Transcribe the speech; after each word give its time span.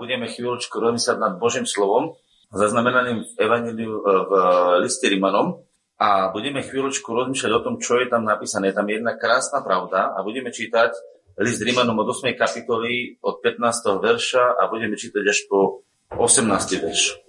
Budeme 0.00 0.32
chvíľočku 0.32 0.80
rozmýšľať 0.80 1.18
nad 1.20 1.36
Božím 1.36 1.68
slovom, 1.68 2.16
zaznamenaným 2.56 3.20
v, 3.20 3.30
Evangeliu, 3.36 4.00
e, 4.00 4.02
v 4.02 4.32
liste 4.80 5.04
Rimanom 5.04 5.60
a 6.00 6.32
budeme 6.32 6.64
chvíľočku 6.64 7.12
rozmýšľať 7.12 7.52
o 7.52 7.60
tom, 7.60 7.76
čo 7.76 8.00
je 8.00 8.08
tam 8.08 8.24
napísané. 8.24 8.72
Je 8.72 8.80
tam 8.80 8.88
jedna 8.88 9.20
krásna 9.20 9.60
pravda 9.60 10.16
a 10.16 10.24
budeme 10.24 10.48
čítať 10.48 10.96
list 11.36 11.60
Rimanom 11.60 12.00
od 12.00 12.16
8. 12.16 12.32
kapitoly 12.32 13.20
od 13.20 13.44
15. 13.44 14.00
verša 14.00 14.56
a 14.56 14.72
budeme 14.72 14.96
čítať 14.96 15.20
až 15.20 15.44
po 15.52 15.84
18. 16.16 16.48
verš. 16.80 17.20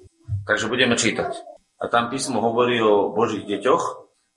Takže 0.47 0.71
budeme 0.71 0.95
čítať. 0.95 1.31
A 1.75 1.91
tam 1.91 2.07
písmo 2.07 2.39
hovorí 2.39 2.79
o 2.79 3.11
Božích 3.11 3.43
deťoch 3.51 3.83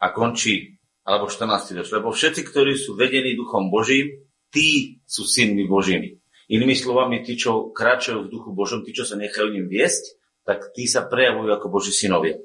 a 0.03 0.11
končí, 0.11 0.82
alebo 1.07 1.30
14. 1.30 1.71
verš. 1.79 1.89
Lebo 1.95 2.11
všetci, 2.11 2.43
ktorí 2.51 2.75
sú 2.75 2.98
vedení 2.98 3.39
duchom 3.39 3.71
Božím, 3.71 4.27
tí 4.51 4.98
sú 5.07 5.23
synmi 5.23 5.71
Božími. 5.71 6.23
Inými 6.53 6.77
slovami, 6.77 7.25
tí, 7.25 7.41
čo 7.41 7.73
kráčajú 7.73 8.29
v 8.29 8.33
duchu 8.33 8.51
Božom, 8.53 8.85
tí, 8.85 8.93
čo 8.93 9.09
sa 9.09 9.17
nechajú 9.17 9.49
ním 9.49 9.65
viesť, 9.65 10.21
tak 10.45 10.77
tí 10.77 10.85
sa 10.85 11.09
prejavujú 11.09 11.48
ako 11.57 11.66
Boží 11.73 11.93
synovia. 11.97 12.37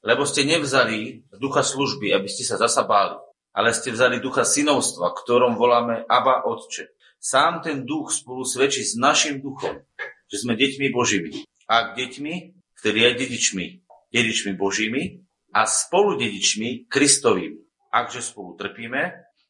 Lebo 0.00 0.24
ste 0.24 0.48
nevzali 0.48 1.28
ducha 1.36 1.60
služby, 1.60 2.16
aby 2.16 2.28
ste 2.32 2.48
sa 2.48 2.56
zasa 2.56 2.88
báli, 2.88 3.20
ale 3.52 3.76
ste 3.76 3.92
vzali 3.92 4.24
ducha 4.24 4.48
synovstva, 4.48 5.12
ktorom 5.12 5.60
voláme 5.60 6.08
Abba 6.08 6.48
Otče. 6.48 6.96
Sám 7.20 7.60
ten 7.60 7.84
duch 7.84 8.14
spolu 8.14 8.46
svedčí 8.46 8.86
s 8.86 8.96
našim 8.96 9.44
duchom, 9.44 9.84
že 10.32 10.36
sme 10.40 10.56
deťmi 10.56 10.86
Božími. 10.94 11.44
A 11.68 11.92
deťmi, 11.92 12.34
ktorí 12.80 12.98
aj 13.04 13.14
dedičmi, 13.20 13.66
dedičmi 14.14 14.52
Božími 14.56 15.26
a 15.52 15.66
spolu 15.68 16.16
dedičmi 16.16 16.88
Kristovými. 16.88 17.90
Akže 17.92 18.22
spolu 18.22 18.54
trpíme, 18.56 19.02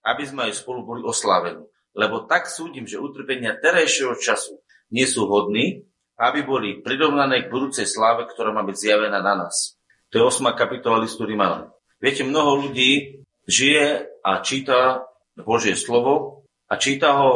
aby 0.02 0.22
sme 0.24 0.50
aj 0.50 0.58
spolu 0.58 0.82
boli 0.82 1.02
oslávení 1.04 1.66
lebo 1.96 2.28
tak 2.28 2.46
súdim, 2.52 2.84
že 2.84 3.00
utrpenia 3.00 3.56
terajšieho 3.56 4.14
času 4.20 4.60
nie 4.92 5.08
sú 5.08 5.26
hodní, 5.26 5.88
aby 6.20 6.44
boli 6.44 6.80
prirovnané 6.80 7.48
k 7.48 7.52
budúcej 7.52 7.88
sláve, 7.88 8.28
ktorá 8.28 8.52
má 8.52 8.62
byť 8.64 8.76
zjavená 8.76 9.20
na 9.20 9.34
nás. 9.44 9.80
To 10.12 10.20
je 10.20 10.24
8. 10.24 10.52
kapitola 10.54 11.02
listu 11.02 11.24
Rímanom. 11.24 11.72
Viete, 12.00 12.22
mnoho 12.22 12.68
ľudí 12.68 13.24
žije 13.48 14.06
a 14.20 14.40
číta 14.44 15.08
Božie 15.36 15.76
slovo 15.76 16.44
a 16.68 16.76
číta 16.76 17.16
ho 17.20 17.32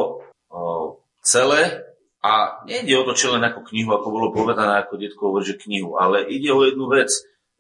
o, 0.49 1.01
celé 1.21 1.85
a 2.21 2.65
nejde 2.69 3.01
o 3.01 3.07
to, 3.09 3.17
či 3.17 3.33
len 3.33 3.41
ako 3.41 3.65
knihu, 3.73 3.91
ako 3.97 4.09
bolo 4.13 4.29
povedané, 4.33 4.81
ako 4.81 5.01
detko 5.01 5.33
hovorí, 5.33 5.45
že 5.49 5.61
knihu, 5.61 5.97
ale 5.97 6.29
ide 6.29 6.53
o 6.53 6.65
jednu 6.65 6.89
vec, 6.93 7.09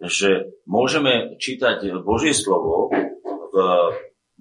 že 0.00 0.52
môžeme 0.64 1.36
čítať 1.36 2.00
Božie 2.04 2.32
slovo 2.32 2.92
v 3.52 3.54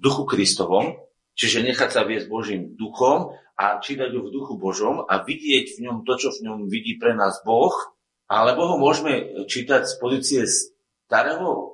duchu 0.00 0.24
Kristovom, 0.24 0.96
Čiže 1.34 1.64
nechať 1.64 1.90
sa 1.90 2.02
viesť 2.04 2.26
Božím 2.28 2.76
duchom 2.76 3.34
a 3.56 3.80
čítať 3.80 4.10
ho 4.12 4.20
v 4.24 4.32
duchu 4.32 4.54
Božom 4.56 5.04
a 5.04 5.20
vidieť 5.20 5.76
v 5.76 5.88
ňom 5.88 5.96
to, 6.08 6.16
čo 6.16 6.28
v 6.32 6.48
ňom 6.48 6.58
vidí 6.68 6.96
pre 6.96 7.12
nás 7.12 7.40
Boh, 7.44 7.72
alebo 8.30 8.74
ho 8.74 8.76
môžeme 8.78 9.44
čítať 9.50 9.84
z 9.90 9.94
pozície 9.98 10.42
starého 10.46 11.48
e, 11.50 11.64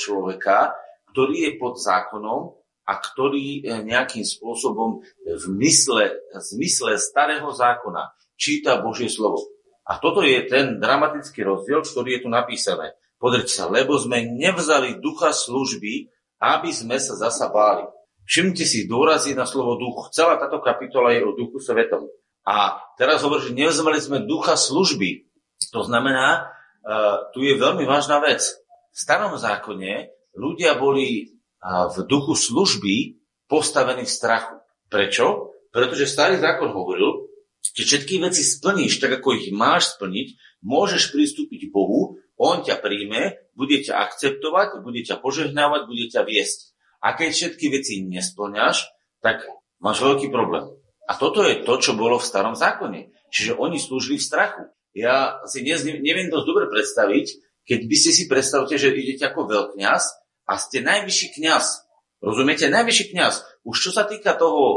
človeka, 0.00 0.72
ktorý 1.12 1.48
je 1.48 1.52
pod 1.60 1.76
zákonom 1.76 2.56
a 2.88 2.92
ktorý 2.96 3.60
e, 3.60 3.84
nejakým 3.84 4.24
spôsobom 4.24 5.04
v 5.22 5.44
mysle, 5.60 6.16
zmysle 6.32 6.96
starého 6.96 7.52
zákona 7.52 8.16
číta 8.40 8.80
Božie 8.80 9.12
slovo. 9.12 9.44
A 9.86 10.02
toto 10.02 10.24
je 10.24 10.42
ten 10.50 10.82
dramatický 10.82 11.46
rozdiel, 11.46 11.86
ktorý 11.86 12.18
je 12.18 12.22
tu 12.26 12.28
napísané. 12.32 12.96
Podrite 13.16 13.54
sa, 13.54 13.70
lebo 13.70 13.96
sme 13.96 14.28
nevzali 14.28 14.98
ducha 14.98 15.32
služby, 15.32 16.10
aby 16.42 16.70
sme 16.74 17.00
sa 17.00 17.16
zasa 17.16 17.48
báli. 17.48 17.86
Všimnite 18.26 18.66
si, 18.66 18.90
dôrazí 18.90 19.38
na 19.38 19.46
slovo 19.46 19.78
duch. 19.78 20.10
Celá 20.10 20.34
táto 20.36 20.58
kapitola 20.58 21.14
je 21.14 21.22
o 21.22 21.32
duchu 21.38 21.62
svetom. 21.62 22.10
A 22.42 22.82
teraz 22.98 23.22
hovorí, 23.22 23.46
že 23.46 23.54
nevzmeli 23.54 24.02
sme 24.02 24.26
ducha 24.26 24.58
služby. 24.58 25.30
To 25.70 25.86
znamená, 25.86 26.46
uh, 26.46 27.30
tu 27.30 27.46
je 27.46 27.54
veľmi 27.54 27.86
vážna 27.86 28.18
vec. 28.18 28.42
V 28.90 28.98
starom 28.98 29.34
zákone 29.38 30.10
ľudia 30.34 30.74
boli 30.74 31.38
uh, 31.62 31.90
v 31.90 32.06
duchu 32.06 32.34
služby 32.34 33.22
postavení 33.46 34.02
v 34.02 34.10
strachu. 34.10 34.58
Prečo? 34.90 35.54
Pretože 35.70 36.10
starý 36.10 36.38
zákon 36.38 36.70
hovoril, 36.74 37.30
že 37.74 37.82
všetky 37.82 38.22
veci 38.22 38.42
splníš 38.46 39.02
tak, 39.02 39.22
ako 39.22 39.38
ich 39.38 39.50
máš 39.50 39.98
splniť, 39.98 40.60
môžeš 40.62 41.14
pristúpiť 41.14 41.70
k 41.70 41.74
Bohu, 41.74 42.18
On 42.36 42.60
ťa 42.60 42.84
príjme, 42.84 43.40
bude 43.56 43.80
ťa 43.80 43.96
akceptovať, 44.06 44.84
bude 44.84 45.00
ťa 45.02 45.18
požehnávať, 45.24 45.88
bude 45.88 46.06
ťa 46.12 46.22
viesť. 46.28 46.75
A 47.02 47.14
keď 47.14 47.30
všetky 47.32 47.66
veci 47.72 48.04
nesplňaš, 48.04 48.88
tak 49.20 49.44
máš 49.82 50.02
veľký 50.02 50.28
problém. 50.32 50.70
A 51.06 51.14
toto 51.14 51.46
je 51.46 51.62
to, 51.62 51.78
čo 51.78 51.94
bolo 51.94 52.18
v 52.18 52.26
starom 52.26 52.58
zákone. 52.58 53.14
Čiže 53.30 53.58
oni 53.58 53.78
slúžili 53.78 54.18
v 54.18 54.26
strachu. 54.26 54.62
Ja 54.96 55.38
si 55.46 55.62
dnes 55.62 55.84
neviem 55.84 56.32
dosť 56.32 56.46
dobre 56.48 56.66
predstaviť, 56.72 57.26
keď 57.66 57.80
by 57.84 57.96
ste 57.98 58.10
si 58.14 58.24
predstavte, 58.30 58.74
že 58.78 58.94
idete 58.94 59.28
ako 59.28 59.46
veľkňaz 59.46 60.02
a 60.46 60.52
ste 60.56 60.80
najvyšší 60.82 61.36
kňaz. 61.36 61.86
Rozumiete? 62.22 62.72
Najvyšší 62.72 63.12
kňaz. 63.12 63.34
Už 63.66 63.76
čo 63.76 63.90
sa 63.92 64.08
týka 64.08 64.38
toho 64.38 64.62
uh, 64.62 64.76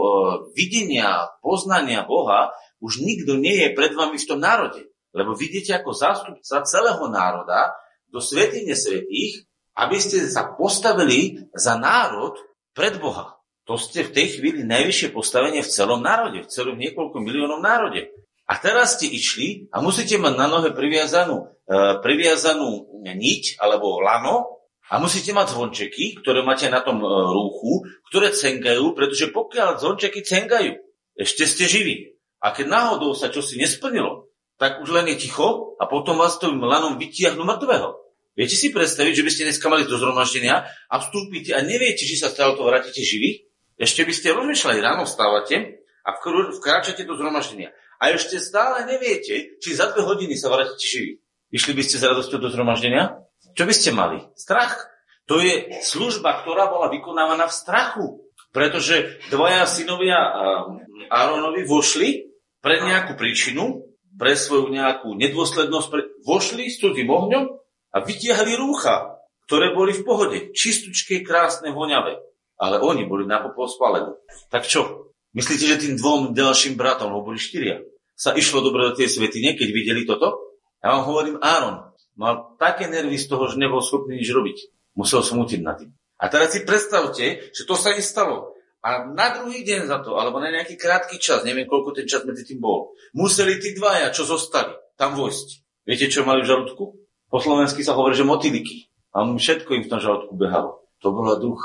videnia, 0.53 1.29
poznania 1.39 2.03
Boha, 2.03 2.51
už 2.83 2.99
nikto 2.99 3.39
nie 3.39 3.63
je 3.63 3.69
pred 3.73 3.95
vami 3.95 4.19
v 4.19 4.27
tom 4.27 4.43
národe. 4.43 4.91
Lebo 5.15 5.33
vidíte 5.33 5.73
ako 5.77 5.95
zástupca 5.95 6.61
celého 6.67 7.05
národa 7.09 7.73
do 8.09 8.21
svetine 8.21 8.77
svetých 8.77 9.48
aby 9.79 9.95
ste 9.95 10.27
sa 10.27 10.51
postavili 10.59 11.47
za 11.55 11.79
národ 11.79 12.35
pred 12.75 12.99
Boha. 12.99 13.39
To 13.63 13.79
ste 13.79 14.03
v 14.03 14.11
tej 14.11 14.27
chvíli 14.39 14.65
najvyššie 14.65 15.13
postavenie 15.15 15.61
v 15.63 15.71
celom 15.71 16.01
národe, 16.03 16.43
v 16.43 16.51
celom 16.51 16.75
niekoľko 16.75 17.21
miliónov 17.21 17.61
národe. 17.61 18.11
A 18.49 18.57
teraz 18.57 18.97
ste 18.97 19.05
išli 19.05 19.69
a 19.69 19.77
musíte 19.77 20.17
mať 20.17 20.33
na 20.33 20.49
nohe 20.49 20.73
priviazanú, 20.73 21.53
e, 21.69 22.01
priviazanú 22.01 22.97
niť 23.05 23.61
alebo 23.61 24.01
lano 24.01 24.65
a 24.89 24.97
musíte 24.97 25.37
mať 25.37 25.53
zvončeky, 25.53 26.17
ktoré 26.25 26.41
máte 26.41 26.65
na 26.65 26.81
tom 26.81 26.97
e, 26.97 27.05
rúchu, 27.05 27.85
ktoré 28.09 28.33
cengajú, 28.33 28.97
pretože 28.97 29.29
pokiaľ 29.29 29.77
zvončeky 29.77 30.25
cengajú, 30.25 30.81
ešte 31.13 31.45
ste 31.45 31.69
živí. 31.69 32.17
A 32.41 32.49
keď 32.57 32.73
náhodou 32.73 33.13
sa 33.13 33.29
čosi 33.29 33.61
nesplnilo, 33.61 34.33
tak 34.57 34.81
už 34.81 34.97
len 34.97 35.13
je 35.13 35.29
ticho 35.29 35.77
a 35.77 35.85
potom 35.85 36.17
vás 36.17 36.41
tým 36.41 36.57
lanom 36.57 36.97
vytiahnu 36.97 37.45
mŕtvého. 37.45 37.98
Viete 38.39 38.55
si 38.55 38.71
predstaviť, 38.71 39.19
že 39.19 39.25
by 39.27 39.31
ste 39.35 39.43
dneska 39.51 39.67
mali 39.67 39.83
do 39.83 39.99
zhromaždenia 39.99 40.63
a 40.87 40.95
vstúpite 41.03 41.51
a 41.51 41.59
neviete, 41.59 42.07
či 42.07 42.15
sa 42.15 42.31
stále 42.31 42.55
to 42.55 42.63
vrátite 42.63 43.03
živí? 43.03 43.51
Ešte 43.75 44.07
by 44.07 44.13
ste 44.15 44.31
rozmýšľali, 44.31 44.79
ráno 44.79 45.03
vstávate 45.03 45.83
a 46.07 46.15
vkráčate 46.55 47.03
do 47.03 47.19
zhromaždenia. 47.19 47.75
A 47.99 48.15
ešte 48.15 48.39
stále 48.39 48.87
neviete, 48.87 49.59
či 49.59 49.75
za 49.75 49.91
dve 49.91 50.07
hodiny 50.07 50.39
sa 50.39 50.47
vrátite 50.47 50.87
živí. 50.87 51.19
Išli 51.51 51.75
by 51.75 51.83
ste 51.83 51.99
s 51.99 52.07
radosťou 52.07 52.39
do 52.39 52.47
zhromaždenia? 52.47 53.19
Čo 53.59 53.67
by 53.67 53.73
ste 53.75 53.91
mali? 53.91 54.23
Strach. 54.39 54.87
To 55.27 55.43
je 55.43 55.83
služba, 55.83 56.39
ktorá 56.39 56.71
bola 56.71 56.87
vykonávaná 56.87 57.43
v 57.43 57.57
strachu. 57.59 58.05
Pretože 58.55 59.19
dvaja 59.27 59.67
synovia 59.67 60.15
Áronovi 61.11 61.67
vošli 61.67 62.39
pre 62.63 62.87
nejakú 62.87 63.19
príčinu, 63.19 63.83
pre 64.15 64.39
svoju 64.39 64.71
nejakú 64.71 65.11
nedôslednosť, 65.11 65.87
pre... 65.91 66.01
vošli 66.23 66.71
s 66.71 66.79
cudzým 66.79 67.11
ohňom 67.11 67.59
a 67.93 67.97
vytiahli 68.01 68.53
rúcha, 68.57 69.19
ktoré 69.49 69.73
boli 69.73 69.97
v 69.97 70.05
pohode, 70.05 70.37
čistúčké, 70.53 71.25
krásne, 71.25 71.73
voňavé. 71.73 72.21
Ale 72.59 72.77
oni 72.83 73.07
boli 73.07 73.23
na 73.25 73.41
popol 73.41 73.71
spálení. 73.71 74.13
Tak 74.51 74.67
čo? 74.67 75.09
Myslíte, 75.33 75.65
že 75.65 75.81
tým 75.81 75.95
dvom 75.95 76.33
ďalším 76.35 76.75
bratom, 76.75 77.13
lebo 77.13 77.33
boli 77.33 77.39
štyria, 77.39 77.81
sa 78.19 78.35
išlo 78.35 78.59
dobre 78.59 78.91
do 78.91 78.97
tej 78.97 79.07
svetine, 79.07 79.55
keď 79.55 79.69
videli 79.71 80.03
toto? 80.03 80.59
Ja 80.83 80.97
vám 80.97 81.07
hovorím, 81.07 81.37
Áron 81.39 81.89
mal 82.19 82.59
také 82.59 82.91
nervy 82.91 83.15
z 83.15 83.31
toho, 83.31 83.47
že 83.47 83.55
nebol 83.55 83.79
schopný 83.79 84.19
nič 84.19 84.27
robiť. 84.27 84.57
Musel 84.99 85.23
smútiť 85.23 85.63
nad 85.63 85.79
tým. 85.79 85.95
A 86.19 86.27
teraz 86.27 86.51
si 86.51 86.67
predstavte, 86.67 87.55
že 87.55 87.63
to 87.63 87.79
sa 87.79 87.95
im 87.95 88.03
stalo. 88.03 88.59
A 88.83 89.07
na 89.07 89.39
druhý 89.39 89.63
deň 89.63 89.87
za 89.87 90.03
to, 90.03 90.19
alebo 90.19 90.43
na 90.43 90.51
nejaký 90.51 90.75
krátky 90.75 91.15
čas, 91.19 91.47
neviem 91.47 91.67
koľko 91.67 91.95
ten 91.95 92.07
čas 92.07 92.27
medzi 92.27 92.43
tým 92.43 92.59
bol, 92.59 92.91
museli 93.15 93.55
tí 93.59 93.71
dvaja, 93.71 94.11
čo 94.11 94.27
zostali, 94.27 94.75
tam 94.99 95.15
vojsť. 95.15 95.47
Viete, 95.87 96.11
čo 96.11 96.27
mali 96.27 96.43
v 96.43 96.51
žalúdku? 96.51 96.83
Po 97.29 97.37
slovensky 97.37 97.85
sa 97.85 97.93
hovorí, 97.93 98.17
že 98.17 98.25
motiliky. 98.25 98.89
A 99.13 99.25
všetko 99.25 99.77
im 99.77 99.83
v 99.85 99.91
tom 99.91 100.01
žalúdku 100.01 100.33
behalo. 100.33 100.85
To 101.01 101.13
bolo 101.13 101.37
duch 101.37 101.61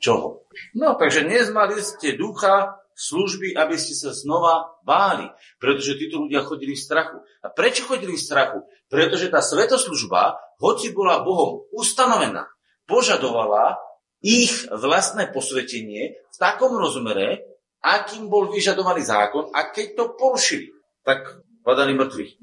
čoho? 0.00 0.44
No, 0.76 0.96
takže 0.96 1.24
nezmali 1.24 1.80
ste 1.80 2.16
ducha 2.16 2.82
služby, 2.96 3.56
aby 3.56 3.76
ste 3.80 3.96
sa 3.96 4.12
znova 4.12 4.76
báli. 4.84 5.28
Pretože 5.56 5.96
títo 5.96 6.24
ľudia 6.24 6.44
chodili 6.44 6.76
v 6.76 6.84
strachu. 6.84 7.24
A 7.44 7.48
prečo 7.48 7.88
chodili 7.88 8.16
v 8.16 8.24
strachu? 8.24 8.64
Pretože 8.88 9.32
tá 9.32 9.40
svetoslužba, 9.40 10.36
hoci 10.60 10.92
bola 10.92 11.24
Bohom 11.24 11.64
ustanovená, 11.72 12.48
požadovala 12.84 13.80
ich 14.22 14.68
vlastné 14.68 15.32
posvetenie 15.32 16.20
v 16.20 16.36
takom 16.36 16.76
rozmere, 16.76 17.42
akým 17.82 18.30
bol 18.30 18.46
vyžadovaný 18.52 19.02
zákon 19.02 19.50
a 19.50 19.72
keď 19.74 19.86
to 19.98 20.04
porušili, 20.14 20.70
tak 21.02 21.42
padali 21.66 21.96
mŕtvi. 21.98 22.38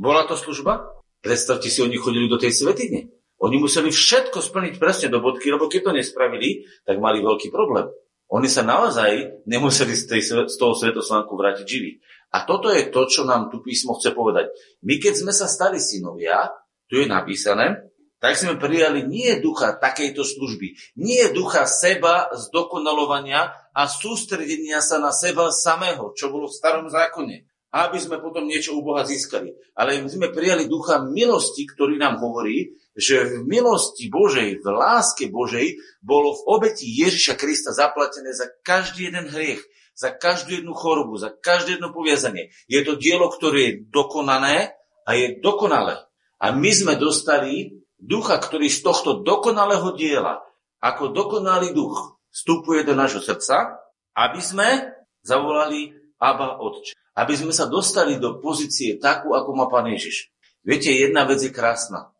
Bola 0.00 0.24
to 0.24 0.36
služba? 0.36 0.99
Predstavte 1.20 1.68
si, 1.68 1.84
oni 1.84 2.00
chodili 2.00 2.26
do 2.26 2.40
tej 2.40 2.52
svetine. 2.52 3.12
Oni 3.40 3.56
museli 3.56 3.88
všetko 3.88 4.40
splniť 4.40 4.74
presne 4.76 5.08
do 5.08 5.24
bodky, 5.24 5.48
lebo 5.48 5.68
keď 5.68 5.88
to 5.88 5.92
nespravili, 5.96 6.68
tak 6.84 7.00
mali 7.00 7.24
veľký 7.24 7.48
problém. 7.48 7.88
Oni 8.30 8.46
sa 8.46 8.62
naozaj 8.62 9.42
nemuseli 9.48 9.92
z, 9.96 10.04
tej, 10.06 10.20
z 10.46 10.56
toho 10.56 10.76
svetosvánku 10.76 11.34
vrátiť 11.34 11.66
živí. 11.66 11.98
A 12.30 12.46
toto 12.46 12.70
je 12.70 12.86
to, 12.94 13.10
čo 13.10 13.26
nám 13.26 13.50
tu 13.50 13.58
písmo 13.58 13.98
chce 13.98 14.14
povedať. 14.14 14.54
My 14.86 15.02
keď 15.02 15.24
sme 15.24 15.32
sa 15.34 15.50
stali 15.50 15.82
synovia, 15.82 16.46
tu 16.86 17.02
je 17.02 17.10
napísané, 17.10 17.90
tak 18.20 18.36
sme 18.36 18.60
prijali 18.60 19.02
nie 19.02 19.40
ducha 19.40 19.74
takejto 19.74 20.22
služby, 20.22 20.76
nie 21.00 21.24
ducha 21.32 21.64
seba 21.64 22.28
zdokonalovania 22.36 23.50
a 23.72 23.82
sústredenia 23.88 24.78
sa 24.84 25.00
na 25.00 25.10
seba 25.10 25.48
samého, 25.50 26.12
čo 26.12 26.28
bolo 26.28 26.46
v 26.46 26.54
starom 26.54 26.86
zákone, 26.86 27.49
aby 27.70 27.98
sme 28.02 28.18
potom 28.18 28.50
niečo 28.50 28.74
u 28.74 28.82
Boha 28.82 29.06
získali. 29.06 29.54
Ale 29.78 30.02
sme 30.10 30.34
prijali 30.34 30.66
ducha 30.66 31.02
milosti, 31.06 31.66
ktorý 31.70 31.98
nám 31.98 32.18
hovorí, 32.18 32.74
že 32.98 33.22
v 33.24 33.46
milosti 33.46 34.10
Božej, 34.10 34.58
v 34.58 34.66
láske 34.66 35.30
Božej 35.30 35.78
bolo 36.02 36.34
v 36.34 36.40
obeti 36.58 36.90
Ježiša 36.90 37.38
Krista 37.38 37.70
zaplatené 37.70 38.34
za 38.34 38.50
každý 38.66 39.08
jeden 39.10 39.30
hriech 39.30 39.62
za 40.00 40.16
každú 40.16 40.56
jednu 40.56 40.72
chorobu, 40.72 41.20
za 41.20 41.28
každé 41.28 41.76
jedno 41.76 41.92
poviazanie. 41.92 42.48
Je 42.64 42.80
to 42.80 42.96
dielo, 42.96 43.28
ktoré 43.28 43.58
je 43.60 43.78
dokonané 43.92 44.72
a 45.04 45.10
je 45.12 45.36
dokonalé. 45.44 46.00
A 46.40 46.56
my 46.56 46.72
sme 46.72 46.96
dostali 46.96 47.84
ducha, 48.00 48.40
ktorý 48.40 48.72
z 48.72 48.80
tohto 48.80 49.20
dokonalého 49.20 49.92
diela, 49.92 50.40
ako 50.80 51.12
dokonalý 51.12 51.76
duch, 51.76 52.16
vstupuje 52.32 52.88
do 52.88 52.96
nášho 52.96 53.20
srdca, 53.20 53.76
aby 54.16 54.40
sme 54.40 54.68
zavolali 55.20 55.92
Abba 56.20 56.60
Otče. 56.60 56.94
Aby 57.16 57.34
sme 57.34 57.50
sa 57.56 57.66
dostali 57.66 58.20
do 58.20 58.38
pozície 58.38 59.00
takú, 59.00 59.32
ako 59.32 59.56
má 59.56 59.66
Pán 59.66 59.88
Ježiš. 59.88 60.30
Viete, 60.60 60.92
jedna 60.92 61.24
vec 61.24 61.40
je 61.40 61.50
krásna, 61.50 62.12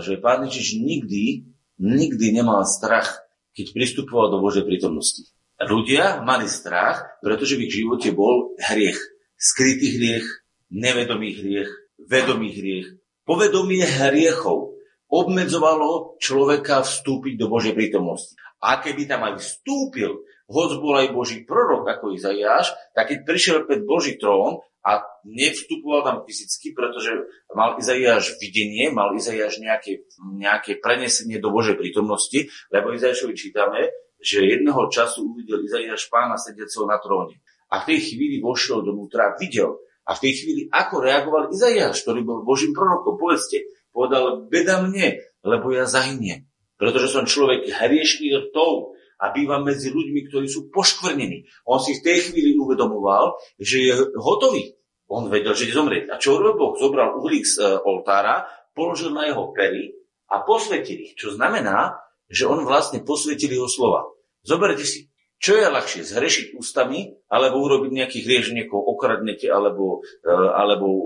že 0.00 0.22
Pán 0.22 0.46
Ježiš 0.46 0.78
nikdy, 0.78 1.50
nikdy 1.82 2.26
nemal 2.30 2.62
strach, 2.62 3.26
keď 3.52 3.74
pristupoval 3.74 4.30
do 4.30 4.38
Božej 4.38 4.62
prítomnosti. 4.62 5.26
Ľudia 5.60 6.24
mali 6.24 6.48
strach, 6.48 7.20
pretože 7.20 7.58
v 7.58 7.68
ich 7.68 7.74
živote 7.76 8.14
bol 8.16 8.56
hriech. 8.56 8.96
Skrytý 9.36 9.98
hriech, 9.98 10.24
nevedomý 10.72 11.36
hriech, 11.36 11.68
vedomý 12.00 12.54
hriech. 12.54 12.96
Povedomie 13.28 13.84
hriechov 13.84 14.78
obmedzovalo 15.10 16.16
človeka 16.22 16.86
vstúpiť 16.86 17.34
do 17.36 17.50
Božej 17.50 17.74
prítomnosti. 17.76 18.38
A 18.62 18.78
keby 18.78 19.10
tam 19.10 19.26
aj 19.26 19.42
vstúpil, 19.42 20.22
hoď 20.50 20.70
bol 20.82 20.94
aj 20.98 21.14
Boží 21.14 21.46
prorok 21.46 21.86
ako 21.86 22.18
Izaiáš, 22.18 22.74
tak 22.92 23.14
keď 23.14 23.18
prišiel 23.22 23.56
pred 23.70 23.86
Boží 23.86 24.18
trón 24.18 24.58
a 24.82 25.06
nevstupoval 25.22 26.02
tam 26.02 26.16
fyzicky, 26.26 26.74
pretože 26.74 27.14
mal 27.54 27.78
Izaiáš 27.78 28.36
videnie, 28.42 28.90
mal 28.90 29.14
Izaiáš 29.14 29.62
nejaké, 29.62 30.02
nejaké 30.18 30.82
prenesenie 30.82 31.38
do 31.38 31.54
Božej 31.54 31.78
prítomnosti, 31.78 32.50
lebo 32.74 32.90
Izaiášovi 32.90 33.34
čítame, 33.38 33.94
že 34.18 34.44
jedného 34.44 34.90
času 34.90 35.32
uvidel 35.32 35.62
Izaiáš 35.64 36.10
pána 36.10 36.36
sediaceho 36.36 36.84
na 36.84 36.98
tróne. 36.98 37.38
A 37.70 37.86
v 37.86 37.94
tej 37.94 38.12
chvíli 38.12 38.42
vošiel 38.42 38.82
donútra, 38.82 39.38
videl. 39.38 39.78
A 40.02 40.18
v 40.18 40.22
tej 40.26 40.32
chvíli, 40.42 40.62
ako 40.74 41.06
reagoval 41.06 41.54
Izaiáš, 41.54 42.02
ktorý 42.02 42.26
bol 42.26 42.42
Božím 42.42 42.74
prorokom, 42.74 43.14
povedzte, 43.14 43.62
povedal, 43.94 44.50
beda 44.50 44.82
mne, 44.82 45.22
lebo 45.46 45.70
ja 45.70 45.86
zahyniem. 45.86 46.50
Pretože 46.80 47.12
som 47.12 47.28
človek 47.28 47.68
hriešný 47.68 48.50
rtov 48.50 48.96
a 49.20 49.28
bývam 49.36 49.68
medzi 49.68 49.92
ľuďmi, 49.92 50.32
ktorí 50.32 50.48
sú 50.48 50.72
poškvrnení. 50.72 51.44
On 51.68 51.76
si 51.76 52.00
v 52.00 52.04
tej 52.04 52.32
chvíli 52.32 52.56
uvedomoval, 52.56 53.36
že 53.60 53.76
je 53.84 53.92
hotový. 54.16 54.72
On 55.12 55.28
vedel, 55.28 55.52
že 55.52 55.68
ide 55.68 55.76
zomrieť. 55.76 56.04
A 56.08 56.16
čo 56.16 56.40
urobil 56.40 56.56
Boh? 56.56 56.74
Zobral 56.78 57.18
uhlík 57.18 57.44
z 57.44 57.60
e, 57.60 57.64
oltára, 57.82 58.46
položil 58.72 59.10
na 59.10 59.26
jeho 59.26 59.50
pery 59.50 59.92
a 60.30 60.46
posvetil 60.46 61.02
ich. 61.02 61.18
Čo 61.18 61.34
znamená, 61.34 61.98
že 62.30 62.46
on 62.46 62.62
vlastne 62.62 63.02
posvetil 63.02 63.50
jeho 63.50 63.66
slova. 63.66 64.06
Zoberte 64.46 64.86
si, 64.86 65.10
čo 65.42 65.58
je 65.58 65.66
ľahšie, 65.66 66.06
zhrešiť 66.06 66.46
ústami, 66.54 67.10
alebo 67.26 67.58
urobiť 67.58 67.90
nejaký 67.90 68.18
hrieš, 68.22 68.54
niekoho 68.54 68.86
okradnete, 68.86 69.50
alebo, 69.50 70.00
e, 70.22 70.30
alebo 70.30 70.86
e, 70.86 71.04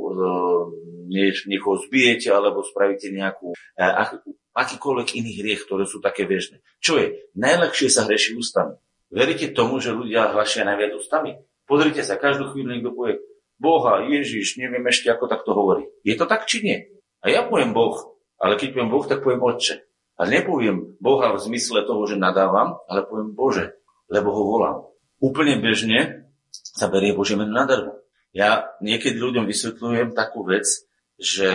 niekoho 1.48 1.80
zbijete, 1.80 2.28
alebo 2.28 2.60
spravíte 2.60 3.08
nejakú, 3.08 3.56
akýkoľvek 4.54 5.18
iný 5.18 5.42
hriech, 5.42 5.66
ktoré 5.66 5.84
sú 5.84 5.98
také 5.98 6.24
bežné. 6.24 6.62
Čo 6.78 7.02
je? 7.02 7.26
Najľahšie 7.34 7.90
sa 7.90 8.06
hreší 8.06 8.38
ústami. 8.38 8.78
Veríte 9.10 9.50
tomu, 9.50 9.82
že 9.82 9.94
ľudia 9.94 10.30
hlašia 10.34 10.66
najviac 10.66 10.94
ústami? 10.98 11.38
Pozrite 11.66 12.06
sa, 12.06 12.18
každú 12.18 12.54
chvíľu 12.54 12.70
niekto 12.74 12.94
povie, 12.94 13.18
Boha, 13.58 14.02
Ježiš, 14.02 14.58
neviem 14.58 14.82
ešte, 14.90 15.10
ako 15.10 15.30
takto 15.30 15.54
hovorí. 15.54 15.86
Je 16.02 16.18
to 16.18 16.26
tak, 16.26 16.50
či 16.50 16.62
nie? 16.62 16.78
A 17.22 17.30
ja 17.30 17.46
poviem 17.46 17.70
Boh, 17.72 18.18
ale 18.36 18.58
keď 18.58 18.74
poviem 18.74 18.90
Boh, 18.90 19.04
tak 19.06 19.22
poviem 19.22 19.40
Otče. 19.40 19.86
A 20.14 20.26
nepoviem 20.30 20.94
Boha 21.02 21.34
v 21.34 21.42
zmysle 21.42 21.82
toho, 21.86 22.06
že 22.06 22.14
nadávam, 22.18 22.78
ale 22.86 23.06
poviem 23.06 23.34
Bože, 23.34 23.74
lebo 24.06 24.30
ho 24.30 24.42
volám. 24.46 24.76
Úplne 25.18 25.58
bežne 25.58 26.30
sa 26.50 26.86
berie 26.86 27.16
Božie 27.16 27.34
meno 27.34 27.50
nadarmo. 27.50 27.98
Ja 28.34 28.74
niekedy 28.82 29.18
ľuďom 29.18 29.46
vysvetľujem 29.46 30.14
takú 30.14 30.42
vec, 30.46 30.66
že 31.18 31.50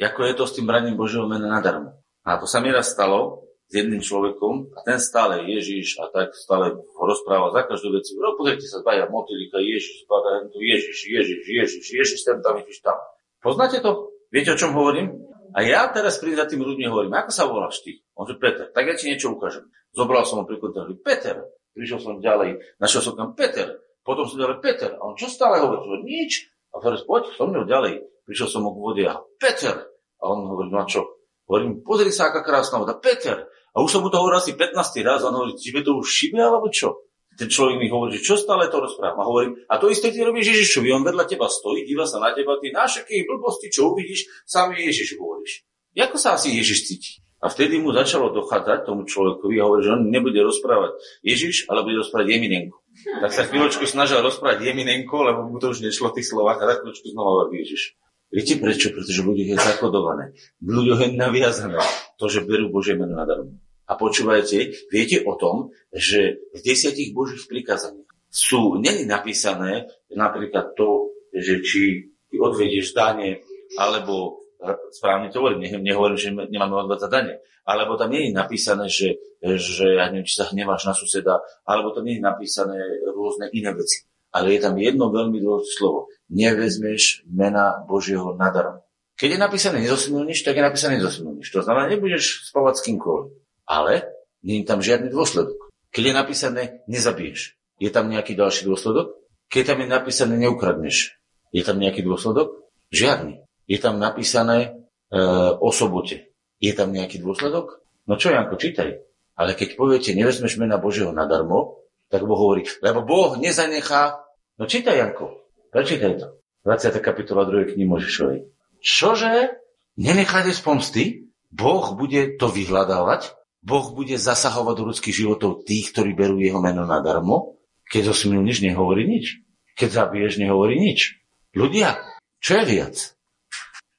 ako 0.00 0.20
je 0.26 0.34
to 0.34 0.44
s 0.48 0.54
tým 0.56 0.66
braním 0.66 0.96
Božieho 0.96 1.28
mena 1.28 1.60
nadarmo. 1.60 2.00
A 2.24 2.40
to 2.40 2.48
sa 2.48 2.60
mi 2.64 2.72
raz 2.72 2.92
stalo 2.92 3.48
s 3.70 3.72
jedným 3.78 4.02
človekom 4.02 4.74
a 4.74 4.82
ten 4.82 4.98
stále 4.98 5.46
Ježiš 5.46 6.02
a 6.02 6.10
tak 6.10 6.34
stále 6.34 6.74
rozpráva 6.98 7.54
za 7.54 7.62
každú 7.68 7.94
vec. 7.94 8.08
No 8.18 8.34
pozrite 8.34 8.66
sa, 8.66 8.82
dvaja 8.82 9.06
motylika, 9.06 9.62
Ježiš, 9.62 10.10
tu 10.50 10.58
Ježiš, 10.58 10.96
Ježiš, 11.06 11.40
Ježiš, 11.46 11.84
Ježiš, 11.86 12.20
tam, 12.26 12.42
tam, 12.42 12.58
Ježiš, 12.58 12.82
tam. 12.82 12.98
Poznáte 13.38 13.78
to? 13.78 14.10
Viete, 14.34 14.52
o 14.52 14.58
čom 14.58 14.74
hovorím? 14.74 15.14
A 15.54 15.62
ja 15.66 15.86
teraz 15.90 16.18
prídem 16.18 16.42
za 16.42 16.46
tými 16.46 16.62
ľuďmi 16.62 16.86
hovorím, 16.86 17.14
ako 17.14 17.30
sa 17.30 17.46
voláš 17.46 17.82
ty? 17.82 17.98
On 18.14 18.26
že 18.26 18.38
Peter, 18.38 18.70
tak 18.70 18.86
ja 18.86 18.94
ti 18.94 19.10
niečo 19.10 19.34
ukážem. 19.34 19.66
Zobral 19.90 20.22
som 20.22 20.42
ho 20.42 20.44
príklad, 20.46 20.74
hovorím, 20.74 21.02
Peter. 21.02 21.42
Prišiel 21.74 21.98
som 21.98 22.22
ďalej, 22.22 22.78
našiel 22.78 23.02
som 23.02 23.14
tam 23.18 23.34
Peter. 23.34 23.78
Potom 24.06 24.26
som 24.26 24.38
ďalej 24.38 24.58
Peter. 24.62 24.90
A 24.98 25.02
on 25.02 25.18
čo 25.18 25.26
stále 25.30 25.62
hovorí? 25.62 26.02
Nič. 26.06 26.50
A 26.70 26.78
hovorí, 26.78 27.02
poď 27.02 27.22
som 27.34 27.50
mnou 27.50 27.66
ďalej. 27.66 28.02
Prišiel 28.26 28.48
som 28.50 28.62
ho 28.66 28.70
k 28.70 28.78
vode 28.78 29.04
a 29.06 29.18
Peter. 29.42 29.89
A 30.20 30.24
on 30.28 30.46
hovorí, 30.46 30.68
no 30.68 30.80
a 30.80 30.86
čo? 30.86 31.02
Hovorím, 31.48 31.82
pozri 31.82 32.12
sa, 32.14 32.30
aká 32.30 32.44
krásna 32.44 32.78
voda. 32.78 32.94
Peter. 33.00 33.48
A 33.74 33.82
už 33.82 33.90
som 33.90 34.00
mu 34.04 34.12
to 34.12 34.20
hovoril 34.20 34.38
asi 34.38 34.54
15. 34.54 34.76
raz 35.02 35.24
a 35.24 35.32
on 35.32 35.40
hovorí, 35.40 35.56
čiže 35.58 35.82
to 35.82 35.98
už 35.98 36.06
šibe 36.06 36.38
alebo 36.38 36.68
čo? 36.68 37.10
ten 37.40 37.48
človek 37.48 37.80
mi 37.80 37.88
hovorí, 37.88 38.20
čo 38.20 38.36
stále 38.36 38.68
to 38.68 38.84
rozprávam. 38.84 39.24
A 39.24 39.28
hovorím, 39.28 39.52
a 39.64 39.80
to 39.80 39.88
isté 39.88 40.12
ty 40.12 40.20
robíš 40.20 40.52
Ježišovi, 40.52 40.92
on 40.92 41.00
vedľa 41.00 41.24
teba 41.24 41.48
stojí, 41.48 41.88
díva 41.88 42.04
sa 42.04 42.20
na 42.20 42.36
teba, 42.36 42.60
ty 42.60 42.68
na 42.68 42.84
všetky 42.84 43.24
blbosti, 43.24 43.72
čo 43.72 43.96
uvidíš, 43.96 44.28
sám 44.44 44.76
Ježiš 44.76 45.16
hovoríš. 45.16 45.64
Ako 45.96 46.20
sa 46.20 46.36
asi 46.36 46.52
Ježiš 46.52 46.84
cíti? 46.84 47.24
A 47.40 47.48
vtedy 47.48 47.80
mu 47.80 47.96
začalo 47.96 48.28
dochádzať 48.36 48.84
tomu 48.84 49.08
človekovi 49.08 49.56
a 49.56 49.64
hovorí, 49.64 49.80
že 49.80 49.96
on 49.96 50.12
nebude 50.12 50.36
rozprávať 50.36 51.00
Ježiš, 51.24 51.64
ale 51.72 51.80
bude 51.80 52.04
rozprávať 52.04 52.36
Jeminenko. 52.36 52.76
Tak 53.24 53.32
sa 53.32 53.48
chvíľočku 53.48 53.88
snažil 53.88 54.20
rozprávať 54.20 54.60
Jeminenko, 54.60 55.24
lebo 55.24 55.48
mu 55.48 55.56
to 55.56 55.72
už 55.72 55.80
nešlo 55.80 56.12
v 56.12 56.20
tých 56.20 56.28
slovách 56.28 56.60
a 56.60 56.68
tak 56.68 56.84
chvíľočku 56.84 57.08
znova 57.08 57.48
hovorí 57.48 57.64
Ježiš. 57.64 57.96
Viete 58.30 58.62
prečo? 58.62 58.94
Pretože 58.94 59.26
ľudia 59.26 59.54
je 59.54 59.56
zakodované. 59.58 60.24
Ľudia 60.62 61.10
je 61.10 61.18
naviazané 61.18 61.82
to, 62.14 62.30
že 62.30 62.46
berú 62.46 62.70
Božie 62.70 62.94
meno 62.94 63.18
nadarmo. 63.18 63.58
A 63.90 63.98
počúvajte, 63.98 64.70
viete 64.86 65.26
o 65.26 65.34
tom, 65.34 65.74
že 65.90 66.38
v 66.54 66.58
desiatich 66.62 67.10
božích 67.10 67.50
prikázaniach 67.50 68.06
sú 68.30 68.78
není 68.78 69.02
napísané 69.02 69.90
napríklad 70.14 70.78
to, 70.78 71.10
že 71.34 71.58
či 71.66 72.06
ty 72.30 72.38
odvedieš 72.38 72.94
dane, 72.94 73.42
alebo 73.74 74.46
e, 74.62 74.78
správne 74.94 75.34
to 75.34 75.42
hovorím, 75.42 75.82
nehovorím, 75.82 76.14
že 76.14 76.30
nemáme 76.30 76.86
odvádzať 76.86 77.10
dane, 77.10 77.42
alebo 77.66 77.98
tam 77.98 78.14
nie 78.14 78.30
je 78.30 78.38
napísané, 78.38 78.86
že, 78.86 79.18
že 79.42 79.98
ja 79.98 80.06
neviem, 80.14 80.26
či 80.26 80.38
sa 80.38 80.46
hneváš 80.46 80.86
na 80.86 80.94
suseda, 80.94 81.42
alebo 81.66 81.90
tam 81.90 82.06
nie 82.06 82.22
je 82.22 82.26
napísané 82.26 82.78
rôzne 83.10 83.50
iné 83.50 83.74
veci. 83.74 84.06
Ale 84.30 84.54
je 84.54 84.62
tam 84.62 84.78
jedno 84.78 85.10
veľmi 85.10 85.42
dôležité 85.42 85.82
slovo. 85.82 86.06
Nevezmeš 86.30 87.26
mena 87.26 87.82
Božieho 87.84 88.38
nadarmo. 88.38 88.86
Keď 89.18 89.36
je 89.36 89.40
napísané 89.42 89.76
nezosmilníš, 89.84 90.46
tak 90.46 90.56
je 90.56 90.64
napísané 90.64 90.96
nezosmilníš. 90.96 91.52
To 91.52 91.60
znamená, 91.60 91.92
nebudeš 91.92 92.48
spávať 92.48 92.80
s 92.80 92.84
kýmkoľvek 92.88 93.40
ale 93.70 94.10
nie 94.42 94.60
je 94.60 94.66
tam 94.66 94.82
žiadny 94.82 95.14
dôsledok. 95.14 95.70
Keď 95.94 96.02
je 96.02 96.14
napísané 96.14 96.62
nezabiješ, 96.90 97.54
je 97.78 97.90
tam 97.94 98.10
nejaký 98.10 98.34
ďalší 98.34 98.66
dôsledok? 98.66 99.14
Keď 99.46 99.62
tam 99.62 99.78
je 99.86 99.88
napísané 99.88 100.34
neukradneš, 100.42 101.14
je 101.54 101.62
tam 101.62 101.78
nejaký 101.78 102.02
dôsledok? 102.02 102.66
Žiadny. 102.90 103.46
Je 103.70 103.78
tam 103.78 104.02
napísané 104.02 104.58
e, 104.66 105.18
o 105.54 105.70
sobote. 105.70 106.34
Je 106.58 106.74
tam 106.74 106.90
nejaký 106.90 107.22
dôsledok? 107.22 107.78
No 108.10 108.18
čo, 108.18 108.34
Janko, 108.34 108.58
čítaj. 108.58 109.06
Ale 109.38 109.54
keď 109.54 109.78
poviete, 109.78 110.10
nevezmeš 110.18 110.58
mena 110.58 110.82
Božieho 110.82 111.14
nadarmo, 111.14 111.86
tak 112.10 112.26
Boh 112.26 112.34
hovorí, 112.34 112.66
lebo 112.82 113.06
Boh 113.06 113.38
nezanechá. 113.38 114.18
No 114.58 114.66
čítaj, 114.66 114.98
Janko, 114.98 115.39
prečítaj 115.70 116.14
to. 116.18 116.26
20. 116.66 117.00
kapitola 117.00 117.48
2. 117.48 117.74
knihy 117.74 117.88
Možišovej. 117.88 118.38
Čože? 118.84 119.56
Nenechajte 119.96 120.52
z 120.52 120.60
pomsty? 120.60 121.04
Boh 121.50 121.96
bude 121.98 122.38
to 122.38 122.46
vyhľadávať 122.46 123.40
Boh 123.60 123.92
bude 123.92 124.16
zasahovať 124.16 124.74
do 124.76 124.84
ľudských 124.88 125.16
životov 125.24 125.68
tých, 125.68 125.92
ktorí 125.92 126.16
berú 126.16 126.40
jeho 126.40 126.64
meno 126.64 126.88
nadarmo? 126.88 127.60
Keď 127.92 128.08
nič, 128.40 128.64
nehovorí 128.64 129.04
nič. 129.04 129.44
Keď 129.76 129.88
zabiješ, 129.92 130.40
nehovorí 130.40 130.80
nič. 130.80 131.20
Ľudia, 131.52 132.00
čo 132.40 132.56
je 132.60 132.64
viac? 132.64 132.96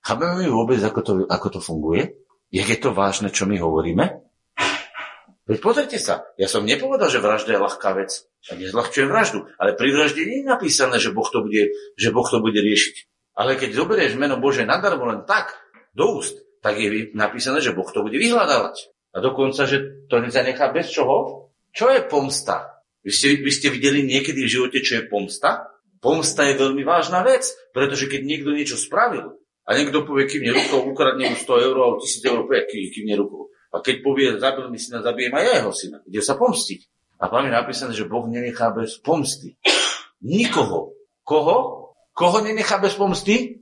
Chápeme 0.01 0.41
mi 0.41 0.49
vôbec, 0.49 0.81
ako 0.81 0.99
to, 1.05 1.13
ako 1.29 1.47
to 1.53 1.59
funguje? 1.61 2.17
Je 2.49 2.63
to 2.81 2.89
vážne, 2.89 3.29
čo 3.29 3.45
my 3.45 3.61
hovoríme? 3.61 4.25
Veď 5.45 5.57
pozrite 5.61 5.97
sa, 6.01 6.25
ja 6.41 6.49
som 6.49 6.65
nepovedal, 6.65 7.11
že 7.11 7.21
vražda 7.21 7.53
je 7.53 7.61
ľahká 7.61 7.89
vec. 8.01 8.25
Ja 8.49 8.57
nezľahčujem 8.57 9.05
vraždu, 9.05 9.45
ale 9.61 9.77
pri 9.77 9.93
vražde 9.93 10.25
nie 10.25 10.41
je 10.41 10.49
napísané, 10.49 10.97
že 10.97 11.13
Boh 11.13 11.29
to 11.29 11.45
bude, 11.45 11.69
že 11.93 12.09
boh 12.09 12.25
to 12.25 12.41
bude 12.41 12.57
riešiť. 12.57 12.95
Ale 13.37 13.53
keď 13.53 13.77
zoberieš 13.77 14.17
meno 14.17 14.41
Bože 14.41 14.65
nadarmo 14.65 15.05
len 15.07 15.23
tak, 15.29 15.53
do 15.93 16.19
úst, 16.19 16.39
tak 16.63 16.79
je 16.79 17.11
napísané, 17.17 17.59
že 17.59 17.75
Boh 17.75 17.87
to 17.89 18.03
bude 18.05 18.15
vyhľadávať. 18.15 18.91
A 19.11 19.17
dokonca, 19.19 19.67
že 19.67 20.07
to 20.07 20.23
nezanechá 20.23 20.71
bez 20.71 20.87
čoho? 20.87 21.49
Čo 21.75 21.91
je 21.91 21.99
pomsta? 22.05 22.79
Vy 23.03 23.11
ste, 23.11 23.27
vy 23.41 23.51
ste 23.51 23.67
videli 23.73 24.05
niekedy 24.05 24.45
v 24.45 24.51
živote, 24.51 24.79
čo 24.79 25.01
je 25.01 25.09
pomsta? 25.09 25.67
Pomsta 25.99 26.47
je 26.47 26.59
veľmi 26.59 26.85
vážna 26.85 27.25
vec, 27.25 27.45
pretože 27.75 28.07
keď 28.07 28.21
niekto 28.23 28.49
niečo 28.55 28.77
spravil 28.79 29.37
a 29.67 29.69
niekto 29.77 30.05
povie, 30.05 30.25
kým 30.25 30.49
rukou, 30.49 30.85
ukradne 30.89 31.29
mu 31.29 31.37
100 31.37 31.65
eur 31.65 31.75
alebo 31.77 31.97
1000 32.01 32.29
eur, 32.29 32.39
povie, 32.45 32.89
kým 32.89 33.07
rukou. 33.19 33.53
A 33.71 33.79
keď 33.79 33.95
povie, 34.03 34.27
zabil 34.35 34.67
mi 34.67 34.79
syna, 34.79 34.99
zabijem 34.99 35.31
aj 35.31 35.45
jeho 35.47 35.71
syna. 35.71 35.97
Ide 36.07 36.21
sa 36.23 36.35
pomstiť. 36.35 36.81
A 37.21 37.29
tam 37.29 37.45
je 37.45 37.53
napísané, 37.53 37.93
že 37.93 38.09
Boh 38.09 38.25
nenechá 38.25 38.73
bez 38.73 38.97
pomsty. 38.97 39.53
Nikoho. 40.25 40.97
Koho? 41.21 41.57
Koho 42.17 42.37
nenechá 42.41 42.81
bez 42.81 42.97
pomsty? 42.97 43.61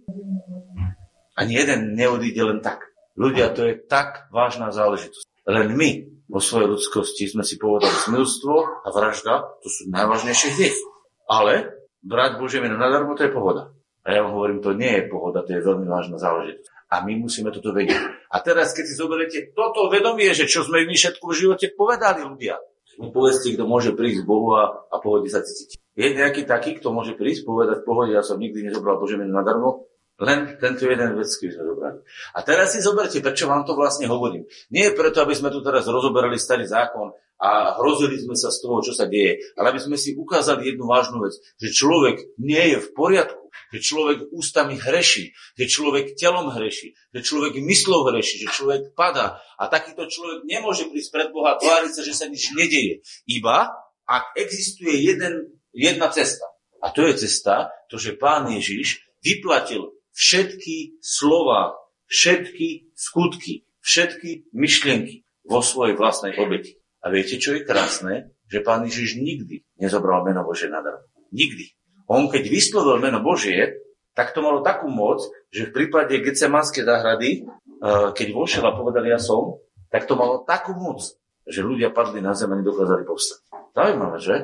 Ani 1.35 1.59
jeden 1.59 1.99
neodíde 1.99 2.39
len 2.39 2.59
tak. 2.63 2.87
Ľudia, 3.19 3.51
to 3.51 3.67
je 3.67 3.75
tak 3.75 4.31
vážna 4.31 4.71
záležitosť. 4.71 5.27
Len 5.43 5.75
my 5.75 5.89
vo 6.31 6.39
svojej 6.39 6.71
ľudskosti 6.71 7.27
sme 7.27 7.43
si 7.43 7.59
povedali 7.59 7.91
smilstvo 7.91 8.85
a 8.85 8.87
vražda, 8.95 9.59
to 9.59 9.67
sú 9.67 9.91
najvážnejšie 9.91 10.55
hriechy. 10.55 10.83
Ale 11.27 11.75
brať 11.99 12.39
Božie 12.39 12.63
meno 12.63 12.79
nadarmo, 12.79 13.19
to 13.19 13.27
je 13.27 13.35
pohoda. 13.35 13.75
A 14.07 14.15
ja 14.15 14.23
vám 14.23 14.39
hovorím, 14.39 14.63
to 14.63 14.71
nie 14.71 15.03
je 15.03 15.11
pohoda, 15.11 15.43
to 15.43 15.51
je 15.51 15.59
veľmi 15.59 15.83
vážna 15.83 16.15
záležitosť. 16.15 16.69
A 16.89 17.03
my 17.03 17.13
musíme 17.19 17.51
toto 17.51 17.75
vedieť. 17.75 18.31
A 18.31 18.39
teraz, 18.39 18.71
keď 18.71 18.85
si 18.87 18.95
zoberiete 18.95 19.39
toto 19.51 19.91
vedomie, 19.91 20.31
že 20.31 20.47
čo 20.47 20.63
sme 20.63 20.87
my 20.87 20.95
všetko 20.95 21.27
v 21.27 21.37
živote 21.37 21.67
povedali 21.75 22.23
ľudia, 22.23 22.55
mi 22.99 23.09
povedzte, 23.15 23.55
kto 23.55 23.63
môže 23.63 23.95
prísť 23.95 24.23
k 24.23 24.29
Bohu 24.29 24.59
a, 24.59 24.85
a 24.91 24.95
pohode 24.99 25.31
sa 25.31 25.39
cítiť. 25.39 25.79
Je 25.95 26.15
nejaký 26.15 26.43
taký, 26.43 26.75
kto 26.75 26.91
môže 26.91 27.15
prísť, 27.15 27.47
povedať 27.47 27.83
v 27.83 27.87
pohode, 27.87 28.11
ja 28.11 28.23
som 28.23 28.35
nikdy 28.35 28.67
nezobral 28.67 28.99
Bože 28.99 29.15
meno 29.15 29.39
nadarmo, 29.39 29.87
len 30.19 30.59
tento 30.59 30.83
jeden 30.83 31.15
vec, 31.15 31.31
ktorý 31.31 31.51
sme 31.55 31.63
zobrali. 31.63 31.99
A 32.35 32.39
teraz 32.43 32.75
si 32.75 32.83
zoberte, 32.83 33.23
prečo 33.23 33.47
vám 33.47 33.63
to 33.63 33.71
vlastne 33.71 34.03
hovorím. 34.11 34.43
Nie 34.67 34.91
preto, 34.91 35.23
aby 35.23 35.31
sme 35.31 35.47
tu 35.47 35.63
teraz 35.63 35.87
rozoberali 35.87 36.35
starý 36.35 36.67
zákon 36.67 37.15
a 37.39 37.79
hrozili 37.79 38.19
sme 38.19 38.35
sa 38.35 38.51
z 38.51 38.59
toho, 38.59 38.83
čo 38.83 38.91
sa 38.91 39.07
deje, 39.07 39.39
ale 39.55 39.71
aby 39.71 39.79
sme 39.79 39.95
si 39.95 40.11
ukázali 40.19 40.75
jednu 40.75 40.91
vážnu 40.91 41.23
vec, 41.23 41.39
že 41.55 41.71
človek 41.71 42.35
nie 42.35 42.75
je 42.75 42.77
v 42.83 42.87
poriadku, 42.91 43.38
že 43.73 43.79
človek 43.81 44.31
ústami 44.31 44.79
hreší, 44.79 45.33
že 45.57 45.65
človek 45.65 46.15
telom 46.15 46.49
hreší, 46.53 46.95
že 47.13 47.19
človek 47.21 47.59
myslou 47.59 48.09
hreší, 48.09 48.45
že 48.45 48.47
človek 48.49 48.93
padá 48.93 49.39
a 49.59 49.67
takýto 49.67 50.07
človek 50.07 50.45
nemôže 50.45 50.87
prísť 50.87 51.09
pred 51.11 51.29
Boha 51.29 51.55
a 51.55 51.59
tváriť 51.59 51.91
sa, 51.91 52.01
že 52.05 52.13
sa 52.15 52.25
nič 52.29 52.53
nedeje. 52.55 53.03
Iba 53.27 53.73
ak 54.09 54.33
existuje 54.41 55.05
jeden, 55.05 55.53
jedna 55.69 56.09
cesta. 56.09 56.49
A 56.81 56.89
to 56.89 57.05
je 57.05 57.29
cesta, 57.29 57.69
to, 57.93 58.01
že 58.01 58.17
Pán 58.17 58.49
Ježiš 58.49 59.05
vyplatil 59.21 59.93
všetky 60.17 60.97
slova, 60.97 61.77
všetky 62.09 62.89
skutky, 62.97 63.69
všetky 63.85 64.49
myšlienky 64.49 65.23
vo 65.45 65.61
svojej 65.61 65.93
vlastnej 65.93 66.33
obeti. 66.41 66.81
A 67.05 67.13
viete, 67.13 67.39
čo 67.39 67.55
je 67.55 67.63
krásne? 67.63 68.35
Že 68.49 68.65
pán 68.65 68.83
Ježiš 68.83 69.21
nikdy 69.21 69.63
nezobral 69.79 70.25
meno 70.25 70.43
Bože 70.43 70.67
nadarmo. 70.67 71.05
Nikdy. 71.31 71.78
On 72.09 72.25
keď 72.25 72.43
vyslovil 72.49 72.97
meno 72.97 73.21
Božie, 73.21 73.85
tak 74.17 74.33
to 74.33 74.41
malo 74.41 74.65
takú 74.65 74.89
moc, 74.89 75.21
že 75.53 75.69
v 75.69 75.75
prípade 75.77 76.17
Getsemanskej 76.17 76.83
záhrady, 76.83 77.45
eh, 77.45 78.09
keď 78.17 78.27
vošiel 78.33 78.65
a 78.65 78.73
povedal 78.73 79.05
ja 79.05 79.21
som, 79.21 79.61
tak 79.93 80.09
to 80.09 80.17
malo 80.17 80.41
takú 80.41 80.73
moc, 80.73 81.05
že 81.45 81.61
ľudia 81.61 81.93
padli 81.93 82.19
na 82.19 82.33
zem 82.33 82.49
a 82.49 82.57
nedokázali 82.57 83.05
povstať. 83.05 83.39
Zaujímavé, 83.77 84.17
že? 84.17 84.35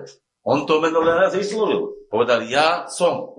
On 0.46 0.62
to 0.70 0.78
meno 0.78 1.02
len 1.02 1.18
raz 1.18 1.34
vyslovil. 1.34 2.06
Povedal 2.06 2.46
ja 2.46 2.86
som. 2.86 3.34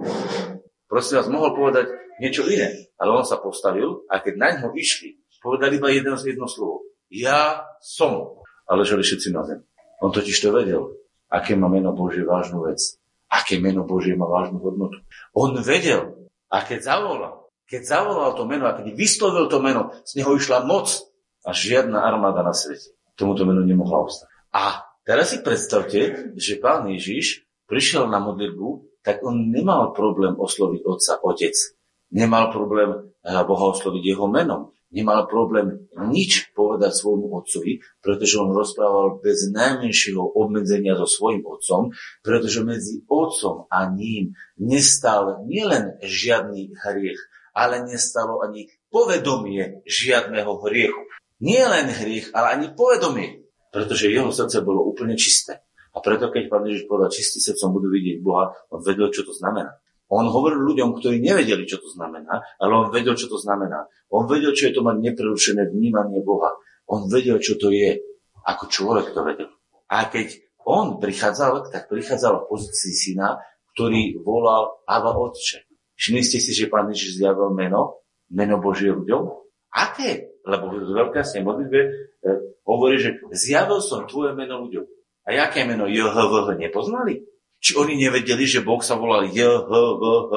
Prosím 0.90 1.22
vás, 1.22 1.30
mohol 1.30 1.54
povedať 1.54 1.86
niečo 2.18 2.42
iné. 2.50 2.90
Ale 2.98 3.14
on 3.14 3.22
sa 3.22 3.38
postavil 3.38 4.02
a 4.10 4.18
keď 4.18 4.34
na 4.34 4.48
ňo 4.58 4.74
išli, 4.74 5.22
povedali 5.38 5.78
iba 5.78 5.94
jedno, 5.94 6.18
jedno 6.18 6.50
slovo. 6.50 6.82
Ja 7.06 7.62
som. 7.78 8.42
A 8.66 8.74
leželi 8.74 9.06
všetci 9.06 9.30
na 9.30 9.46
zem. 9.46 9.62
On 10.02 10.10
totiž 10.10 10.34
to 10.42 10.50
vedel, 10.50 10.98
aké 11.30 11.54
má 11.54 11.70
meno 11.70 11.94
Božie 11.94 12.26
vážnu 12.26 12.66
vec. 12.66 12.98
Aké 13.26 13.58
meno 13.58 13.82
Božie 13.82 14.14
má 14.14 14.26
vážnu 14.26 14.62
hodnotu. 14.62 15.02
On 15.34 15.54
vedel. 15.58 16.30
A 16.46 16.62
keď 16.62 16.94
zavolal, 16.94 17.50
keď 17.66 17.82
zavolal 17.82 18.30
to 18.38 18.46
meno 18.46 18.70
a 18.70 18.76
keď 18.78 18.94
vyslovil 18.94 19.50
to 19.50 19.58
meno, 19.58 19.90
z 20.06 20.22
neho 20.22 20.30
išla 20.38 20.62
moc 20.62 20.86
a 21.42 21.50
žiadna 21.50 22.06
armáda 22.06 22.46
na 22.46 22.54
svete 22.54 22.96
tomuto 23.16 23.48
menu 23.48 23.64
nemohla 23.64 24.06
ostať. 24.06 24.28
A 24.52 24.84
teraz 25.02 25.32
si 25.32 25.40
predstavte, 25.40 26.30
že 26.36 26.60
pán 26.60 26.86
Ježiš 26.92 27.48
prišiel 27.66 28.06
na 28.06 28.20
modlitbu, 28.20 29.00
tak 29.02 29.24
on 29.24 29.50
nemal 29.50 29.96
problém 29.96 30.36
osloviť 30.36 30.80
otca, 30.84 31.12
otec 31.24 31.56
nemal 32.12 32.52
problém 32.52 33.10
eh, 33.24 33.42
Boha 33.42 33.72
osloviť 33.74 34.02
jeho 34.04 34.28
menom. 34.28 34.75
Nemal 34.94 35.26
problém 35.26 35.90
nič 35.98 36.54
povedať 36.54 36.94
svojmu 36.94 37.26
otcovi, 37.42 37.82
pretože 37.98 38.38
on 38.38 38.54
rozprával 38.54 39.18
bez 39.18 39.50
najmenšieho 39.50 40.22
obmedzenia 40.22 40.94
so 40.94 41.10
svojim 41.10 41.42
otcom, 41.42 41.90
pretože 42.22 42.62
medzi 42.62 43.02
otcom 43.10 43.66
a 43.66 43.90
ním 43.90 44.38
nestal 44.54 45.42
nielen 45.50 45.98
žiadny 46.06 46.70
hriech, 46.86 47.18
ale 47.50 47.82
nestalo 47.82 48.46
ani 48.46 48.70
povedomie 48.86 49.82
žiadného 49.90 50.54
hriechu. 50.62 51.02
Nie 51.42 51.66
len 51.66 51.90
hriech, 51.90 52.30
ale 52.30 52.54
ani 52.54 52.66
povedomie, 52.72 53.42
pretože 53.74 54.06
jeho 54.08 54.30
srdce 54.30 54.62
bolo 54.62 54.86
úplne 54.86 55.18
čisté. 55.18 55.66
A 55.96 56.04
preto, 56.04 56.28
keď 56.28 56.52
pán 56.52 56.68
Ježiš 56.68 56.86
povedal, 56.86 57.08
čistý 57.10 57.40
srdcom 57.40 57.72
budú 57.74 57.88
vidieť 57.88 58.20
Boha, 58.20 58.52
on 58.68 58.84
vedel, 58.84 59.08
čo 59.08 59.24
to 59.24 59.32
znamená. 59.32 59.80
On 60.06 60.22
hovoril 60.22 60.62
ľuďom, 60.62 61.02
ktorí 61.02 61.18
nevedeli, 61.18 61.66
čo 61.66 61.82
to 61.82 61.90
znamená, 61.90 62.38
ale 62.62 62.70
on 62.70 62.94
vedel, 62.94 63.18
čo 63.18 63.26
to 63.26 63.42
znamená. 63.42 63.90
On 64.14 64.22
vedel, 64.30 64.54
čo 64.54 64.70
je 64.70 64.74
to 64.78 64.86
mať 64.86 65.02
neprerušené 65.02 65.66
vnímanie 65.74 66.22
Boha. 66.22 66.54
On 66.86 67.10
vedel, 67.10 67.42
čo 67.42 67.58
to 67.58 67.74
je. 67.74 67.98
Ako 68.46 68.70
človek 68.70 69.10
to 69.10 69.26
vedel. 69.26 69.50
A 69.90 70.06
keď 70.06 70.38
on 70.62 71.02
prichádzal, 71.02 71.74
tak 71.74 71.90
prichádzal 71.90 72.46
v 72.46 72.48
pozícii 72.50 72.94
syna, 72.94 73.42
ktorý 73.74 74.22
volal 74.22 74.82
Ava 74.86 75.14
Otče. 75.18 75.66
Všimli 75.98 76.22
ste 76.22 76.38
si, 76.38 76.54
že 76.54 76.70
pán 76.70 76.86
Ježiš 76.90 77.18
zjavil 77.18 77.50
meno, 77.50 78.06
meno 78.30 78.62
Božie 78.62 78.94
ľuďom? 78.94 79.26
Aké? 79.74 80.38
Lebo 80.46 80.70
v 80.70 80.94
veľkásnej 80.94 81.42
modlitbe 81.42 81.80
e, 81.82 81.88
hovorí, 82.62 83.02
že 83.02 83.18
zjavil 83.34 83.82
som 83.82 84.06
tvoje 84.06 84.32
meno 84.38 84.62
ľuďom. 84.62 84.86
A 85.26 85.34
jaké 85.34 85.66
meno 85.66 85.90
JHVH 85.90 86.54
nepoznali? 86.54 87.26
Či 87.60 87.74
oni 87.76 87.96
nevedeli, 87.96 88.44
že 88.44 88.62
Boh 88.62 88.80
sa 88.80 88.94
volal 88.96 89.32
JHVH? 89.32 90.32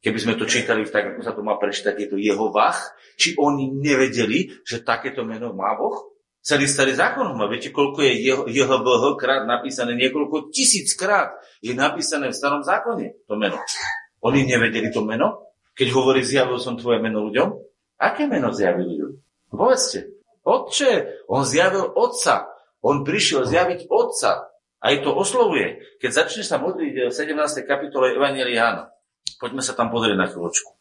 Keby 0.00 0.18
sme 0.20 0.34
to 0.40 0.48
čítali 0.48 0.88
tak, 0.88 1.12
ako 1.12 1.20
sa 1.20 1.36
to 1.36 1.44
má 1.44 1.60
prečítať, 1.60 1.92
je 1.92 2.08
to 2.08 2.16
jeho 2.16 2.48
vach. 2.48 2.96
Či 3.20 3.36
oni 3.36 3.68
nevedeli, 3.68 4.48
že 4.64 4.80
takéto 4.80 5.28
meno 5.28 5.52
má 5.52 5.76
Boh? 5.76 6.16
Celý 6.40 6.64
starý 6.64 6.96
zákon 6.96 7.36
má. 7.36 7.52
Viete, 7.52 7.68
koľko 7.68 8.00
je 8.00 8.32
JHVH 8.48 9.04
krát 9.20 9.44
napísané? 9.44 9.92
Niekoľko 10.00 10.48
tisíc 10.48 10.96
krát 10.96 11.36
je 11.60 11.76
napísané 11.76 12.32
v 12.32 12.38
starom 12.38 12.64
zákone 12.64 13.28
to 13.28 13.36
meno. 13.36 13.60
Oni 14.24 14.48
nevedeli 14.48 14.88
to 14.88 15.04
meno? 15.04 15.52
Keď 15.76 15.88
hovorí, 15.92 16.24
zjavil 16.24 16.56
som 16.56 16.80
tvoje 16.80 17.00
meno 17.04 17.28
ľuďom? 17.28 17.48
Aké 18.00 18.24
meno 18.24 18.52
zjavil 18.56 18.88
ľuďom? 18.88 19.10
Povedzte. 19.52 20.16
Otče, 20.40 21.24
on 21.28 21.44
zjavil 21.44 21.92
otca. 21.92 22.48
On 22.80 23.04
prišiel 23.04 23.44
zjaviť 23.44 23.92
otca. 23.92 24.49
Aj 24.80 24.96
to 25.04 25.12
oslovuje. 25.12 25.84
Keď 26.00 26.10
začneš 26.10 26.48
sa 26.48 26.56
modliť 26.56 27.08
v 27.08 27.12
17. 27.12 27.68
kapitole 27.68 28.16
Evangelia 28.16 28.64
Jána, 28.64 28.84
poďme 29.36 29.60
sa 29.60 29.76
tam 29.76 29.92
pozrieť 29.92 30.16
na 30.16 30.24
chvíľočku. 30.24 30.72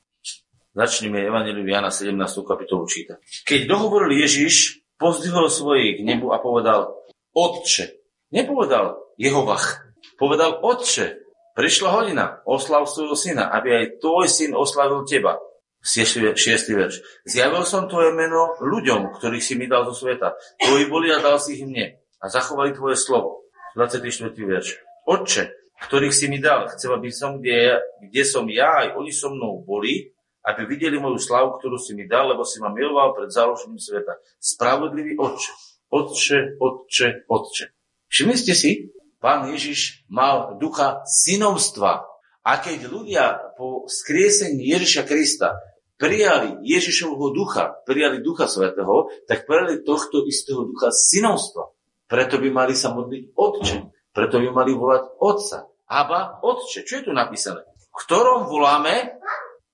Začneme 0.72 1.20
Evangeliu 1.28 1.68
Jána 1.68 1.92
17. 1.92 2.16
kapitolu 2.48 2.88
čítať. 2.88 3.20
Keď 3.44 3.68
dohovoril 3.68 4.24
Ježiš, 4.24 4.80
pozdvihol 4.96 5.52
svojich 5.52 6.00
k 6.00 6.06
nebu 6.08 6.32
a 6.32 6.40
povedal 6.40 6.96
Otče. 7.36 8.00
Nepovedal 8.32 8.96
Jehovach. 9.20 9.84
Povedal 10.16 10.64
Otče. 10.64 11.20
Prišla 11.60 11.90
hodina, 11.92 12.40
oslav 12.48 12.88
svojho 12.88 13.20
syna, 13.20 13.52
aby 13.52 13.84
aj 13.84 13.86
tvoj 14.00 14.32
syn 14.32 14.56
oslavil 14.56 15.04
teba. 15.04 15.36
Šiestý 15.84 16.72
verš. 16.72 17.04
Zjavil 17.28 17.68
som 17.68 17.92
tvoje 17.92 18.16
meno 18.16 18.56
ľuďom, 18.64 19.20
ktorých 19.20 19.44
si 19.44 19.60
mi 19.60 19.68
dal 19.68 19.84
zo 19.92 19.96
sveta. 19.96 20.40
Tvoji 20.56 20.88
boli 20.88 21.12
a 21.12 21.20
dal 21.20 21.36
si 21.36 21.60
ich 21.60 21.68
mne. 21.68 22.00
A 22.24 22.32
zachovali 22.32 22.72
tvoje 22.72 22.96
slovo. 22.96 23.49
24. 23.76 24.34
verš. 24.34 24.82
Otče, 25.10 25.44
ktorých 25.80 26.16
si 26.16 26.26
mi 26.28 26.38
dal, 26.44 26.68
chcem, 26.74 26.92
aby 26.92 27.10
som, 27.10 27.40
kde, 27.40 27.80
kde 28.04 28.24
som 28.28 28.46
ja, 28.52 28.84
aj 28.84 28.88
oni 29.00 29.12
so 29.16 29.32
mnou 29.32 29.64
boli, 29.64 30.12
aby 30.44 30.66
videli 30.66 30.98
moju 30.98 31.20
slavu, 31.20 31.60
ktorú 31.60 31.78
si 31.78 31.94
mi 31.96 32.08
dal, 32.08 32.32
lebo 32.32 32.44
si 32.48 32.60
ma 32.64 32.72
miloval 32.72 33.16
pred 33.16 33.30
založením 33.30 33.80
sveta. 33.80 34.18
Spravodlivý 34.40 35.20
Otče. 35.20 35.52
Otče, 35.90 36.38
Otče, 36.60 37.08
Otče. 37.28 37.66
Všimli 38.10 38.36
ste 38.38 38.54
si? 38.58 38.72
Pán 39.20 39.52
Ježiš 39.52 40.08
mal 40.08 40.56
ducha 40.58 41.04
synovstva. 41.04 42.08
A 42.40 42.52
keď 42.64 42.88
ľudia 42.88 43.54
po 43.60 43.84
skriesení 43.86 44.64
Ježiša 44.64 45.04
Krista 45.04 45.60
prijali 46.00 46.64
Ježišovho 46.64 47.36
ducha, 47.36 47.84
prijali 47.84 48.24
ducha 48.24 48.48
svetého, 48.48 49.12
tak 49.28 49.44
prijali 49.44 49.84
tohto 49.84 50.24
istého 50.24 50.64
ducha 50.64 50.88
synovstva. 50.90 51.68
Preto 52.10 52.42
by 52.42 52.50
mali 52.50 52.74
sa 52.74 52.90
modliť 52.90 53.38
Otče. 53.38 53.78
Preto 54.10 54.42
by 54.42 54.50
mali 54.50 54.74
volať 54.74 55.22
Otca. 55.22 55.70
Aba, 55.86 56.42
Otče. 56.42 56.82
Čo 56.82 56.94
je 57.00 57.04
tu 57.06 57.12
napísané? 57.14 57.62
V 57.78 57.96
ktorom 58.02 58.50
voláme 58.50 59.22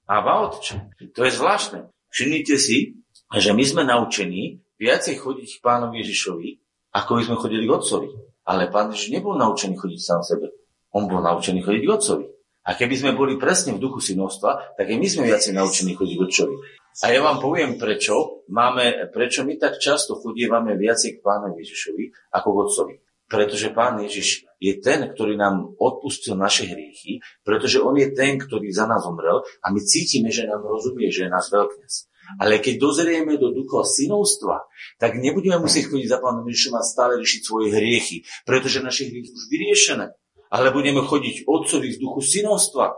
Aba, 0.03 0.51
Otče. 0.51 0.99
To 1.15 1.23
je 1.23 1.31
zvláštne. 1.31 1.87
Všimnite 2.11 2.55
si, 2.59 2.99
že 3.31 3.55
my 3.55 3.63
sme 3.63 3.87
naučení 3.87 4.59
viacej 4.75 5.15
chodiť 5.15 5.49
k 5.59 5.63
pánovi 5.63 6.03
Ježišovi, 6.03 6.49
ako 6.91 7.11
by 7.15 7.21
sme 7.23 7.39
chodili 7.39 7.63
k 7.63 7.71
Otcovi. 7.71 8.09
Ale 8.45 8.67
pán 8.67 8.91
Ježiš 8.91 9.15
nebol 9.15 9.39
naučený 9.39 9.79
chodiť 9.79 9.99
sám 10.03 10.21
sebe. 10.21 10.51
On 10.91 11.07
bol 11.07 11.23
naučený 11.23 11.63
chodiť 11.63 11.81
k 11.87 11.91
Otcovi. 11.91 12.25
A 12.65 12.73
keby 12.73 12.95
sme 12.97 13.11
boli 13.13 13.37
presne 13.37 13.77
v 13.77 13.81
duchu 13.81 14.01
synovstva, 14.01 14.73
tak 14.73 14.89
aj 14.89 14.97
my 14.97 15.07
sme 15.07 15.29
viacej 15.29 15.53
naučení 15.53 15.93
chodiť 15.93 16.15
k 16.17 16.25
Otcovi. 16.25 16.55
A 17.03 17.11
ja 17.11 17.19
vám 17.21 17.37
poviem, 17.43 17.77
prečo, 17.77 18.47
máme, 18.49 19.11
prečo 19.11 19.45
my 19.45 19.59
tak 19.59 19.77
často 19.77 20.17
chodievame 20.17 20.79
viacej 20.79 21.19
k 21.19 21.23
pánovi 21.23 21.61
Ježišovi 21.61 22.33
ako 22.33 22.47
k 22.49 22.57
Otcovi. 22.65 22.95
Pretože 23.25 23.73
Pán 23.73 23.99
Ježiš 24.05 24.45
je 24.61 24.77
ten, 24.77 25.01
ktorý 25.01 25.33
nám 25.33 25.75
odpustil 25.81 26.37
naše 26.37 26.69
hriechy, 26.69 27.25
pretože 27.41 27.81
On 27.81 27.97
je 27.97 28.13
ten, 28.13 28.37
ktorý 28.37 28.69
za 28.69 28.85
nás 28.85 29.01
umrel 29.05 29.41
a 29.65 29.73
my 29.73 29.81
cítime, 29.81 30.29
že 30.29 30.45
nám 30.45 30.61
rozumie, 30.61 31.09
že 31.09 31.25
je 31.25 31.33
nás 31.33 31.49
veľkňaz. 31.49 31.93
Ale 32.41 32.57
keď 32.57 32.81
dozrieme 32.81 33.37
do 33.37 33.53
ducha 33.53 33.85
synovstva, 33.85 34.65
tak 34.97 35.17
nebudeme 35.21 35.61
musieť 35.61 35.93
chodiť 35.93 36.07
za 36.09 36.17
Pánom 36.21 36.45
Ježišom 36.49 36.73
a 36.77 36.85
stále 36.85 37.21
riešiť 37.21 37.41
svoje 37.45 37.73
hriechy, 37.73 38.25
pretože 38.45 38.81
naše 38.81 39.09
hriechy 39.09 39.29
už 39.29 39.45
vyriešené. 39.49 40.15
Ale 40.49 40.69
budeme 40.69 41.01
chodiť 41.01 41.49
Otcovi 41.49 41.95
v 41.95 42.01
duchu 42.01 42.21
synovstva. 42.21 42.93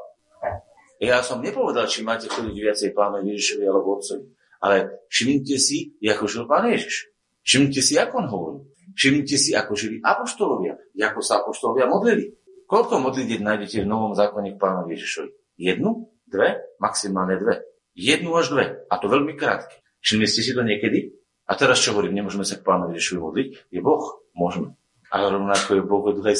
Ja 0.97 1.21
som 1.21 1.45
nepovedal, 1.45 1.85
či 1.85 2.01
máte 2.01 2.25
chodiť 2.25 2.55
viacej 2.57 2.89
Pánovi 2.97 3.37
Ježišovi 3.37 3.63
alebo 3.69 4.01
Otcovi. 4.01 4.33
Ale 4.57 5.05
všimnite 5.13 5.57
si, 5.61 5.93
ako 6.01 6.25
žil 6.25 6.43
Pán 6.49 6.65
Ježiš. 6.73 7.13
Všimnite 7.45 7.81
si, 7.85 7.93
ako 8.01 8.13
on 8.17 8.27
hovorí. 8.27 8.59
Všimnite 8.97 9.37
si, 9.37 9.53
ako 9.53 9.77
žili 9.77 10.01
apoštolovia, 10.01 10.73
ako 10.97 11.19
sa 11.21 11.45
apoštolovia 11.45 11.85
modlili. 11.85 12.33
Koľko 12.65 12.99
modlitieb 12.99 13.45
nájdete 13.45 13.85
v 13.85 13.87
Novom 13.87 14.17
zákone 14.17 14.57
k 14.57 14.59
pánovi 14.59 14.97
Ježišovi? 14.97 15.29
Jednu? 15.61 16.11
Dve? 16.27 16.59
Maximálne 16.81 17.37
dve. 17.39 17.63
Jednu 17.93 18.33
až 18.35 18.51
dve. 18.51 18.65
A 18.89 18.93
to 18.97 19.07
veľmi 19.07 19.37
krátke. 19.37 19.79
Všimli 20.01 20.27
ste 20.27 20.41
si 20.43 20.51
to 20.51 20.65
niekedy? 20.65 21.13
A 21.47 21.55
teraz 21.55 21.79
čo 21.79 21.95
hovorím, 21.95 22.19
nemôžeme 22.19 22.43
sa 22.43 22.59
k 22.59 22.65
pánovi 22.65 22.97
Ježišovi 22.97 23.19
modliť? 23.21 23.49
Je 23.71 23.79
Boh? 23.79 24.03
Môžeme. 24.35 24.75
Ale 25.13 25.31
rovnako 25.31 25.79
je 25.79 25.83
Boh 25.85 26.03
aj 26.09 26.35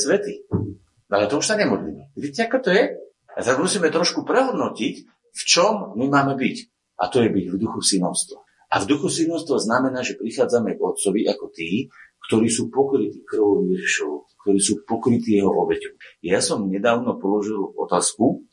svetý. 1.08 1.16
Ale 1.16 1.32
to 1.32 1.40
už 1.40 1.46
sa 1.48 1.56
nemodlíme. 1.56 2.12
Vidíte, 2.20 2.52
ako 2.52 2.58
to 2.60 2.70
je? 2.76 2.84
A 3.38 3.40
tak 3.40 3.58
musíme 3.62 3.88
trošku 3.88 4.28
prehodnotiť, 4.28 4.96
v 5.32 5.42
čom 5.46 5.96
my 5.96 6.06
máme 6.12 6.36
byť. 6.36 6.58
A 7.00 7.08
to 7.08 7.22
je 7.24 7.30
byť 7.30 7.46
v 7.54 7.60
duchu 7.62 7.80
synovstva. 7.80 8.42
A 8.68 8.84
v 8.84 8.90
duchu 8.90 9.08
synovstva 9.08 9.64
znamená, 9.64 10.04
že 10.04 10.20
prichádzame 10.20 10.76
k 10.76 10.82
Otcovi 10.82 11.24
ako 11.30 11.46
tí, 11.54 11.88
ktorí 12.28 12.52
sú 12.52 12.68
pokrytí 12.68 13.24
krvou 13.24 13.64
Ježišovou, 13.64 14.28
ktorí 14.44 14.60
sú 14.60 14.84
pokrytí 14.84 15.40
jeho 15.40 15.54
obeťou. 15.54 15.96
Ja 16.20 16.44
som 16.44 16.68
nedávno 16.68 17.16
položil 17.16 17.56
otázku 17.78 18.44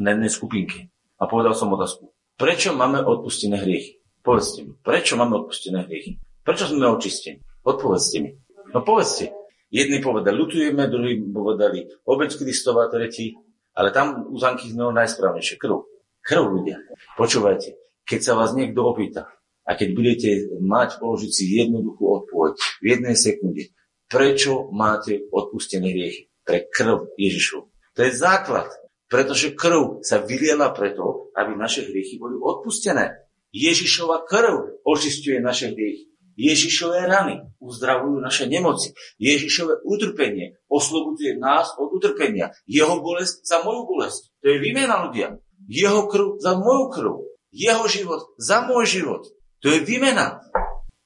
na 0.00 0.16
jednej 0.16 0.32
skupinke 0.32 0.88
a 1.20 1.28
povedal 1.28 1.52
som 1.52 1.68
otázku. 1.74 2.14
Prečo 2.38 2.72
máme 2.72 3.02
odpustené 3.02 3.60
hriechy? 3.60 4.00
Povedzte 4.22 4.64
mi, 4.64 4.72
prečo 4.80 5.18
máme 5.18 5.44
odpustené 5.44 5.84
hriechy? 5.84 6.22
Prečo 6.46 6.70
sme 6.70 6.88
očistení? 6.88 7.44
Odpovedzte 7.66 8.16
mi. 8.24 8.30
No 8.72 8.80
povedzte. 8.86 9.34
Jedni 9.68 10.00
povedali, 10.00 10.32
ľutujeme, 10.32 10.88
druhí 10.88 11.20
povedali, 11.28 11.84
obeď 12.08 12.40
Kristova, 12.40 12.88
tretí, 12.88 13.36
ale 13.76 13.92
tam 13.92 14.26
u 14.32 14.36
Zanky 14.40 14.72
sme 14.72 14.90
najsprávnejšie. 14.96 15.60
Krv. 15.60 15.84
Krv 16.24 16.44
ľudia. 16.44 16.80
Počúvajte, 17.14 17.76
keď 18.08 18.20
sa 18.24 18.32
vás 18.34 18.56
niekto 18.56 18.80
opýta, 18.84 19.28
a 19.68 19.76
keď 19.76 19.88
budete 19.92 20.30
mať 20.64 20.96
položiť 20.96 21.28
si 21.28 21.44
jednoduchú 21.60 22.00
odpoveď 22.00 22.54
v 22.80 22.84
jednej 22.88 23.16
sekunde, 23.20 23.62
prečo 24.08 24.72
máte 24.72 25.28
odpustené 25.28 25.92
hriechy? 25.92 26.32
Pre 26.40 26.64
krv 26.72 27.12
Ježišu. 27.20 27.68
To 27.68 28.00
je 28.00 28.12
základ. 28.16 28.72
Pretože 29.12 29.52
krv 29.52 30.00
sa 30.00 30.24
vyliela 30.24 30.72
preto, 30.72 31.28
aby 31.36 31.52
naše 31.52 31.84
hriechy 31.84 32.16
boli 32.16 32.40
odpustené. 32.40 33.28
Ježišova 33.52 34.24
krv 34.24 34.80
očistuje 34.88 35.36
naše 35.44 35.76
hriechy. 35.76 36.08
Ježišové 36.38 37.10
rany 37.10 37.42
uzdravujú 37.58 38.22
naše 38.22 38.46
nemoci. 38.46 38.94
Ježišové 39.18 39.82
utrpenie 39.82 40.54
oslobodzuje 40.70 41.34
nás 41.42 41.74
od 41.74 41.90
utrpenia. 41.90 42.54
Jeho 42.70 43.02
bolesť 43.02 43.42
za 43.42 43.66
moju 43.66 43.90
bolesť. 43.90 44.30
To 44.46 44.54
je 44.54 44.62
výmena 44.62 45.10
ľudia. 45.10 45.42
Jeho 45.66 46.06
krv 46.06 46.38
za 46.38 46.54
moju 46.54 46.94
krv. 46.94 47.12
Jeho 47.50 47.84
život 47.90 48.22
za 48.38 48.62
môj 48.70 48.86
život. 48.86 49.26
To 49.66 49.74
je 49.74 49.82
výmena. 49.82 50.46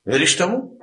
Veríš 0.05 0.37
tomu? 0.37 0.77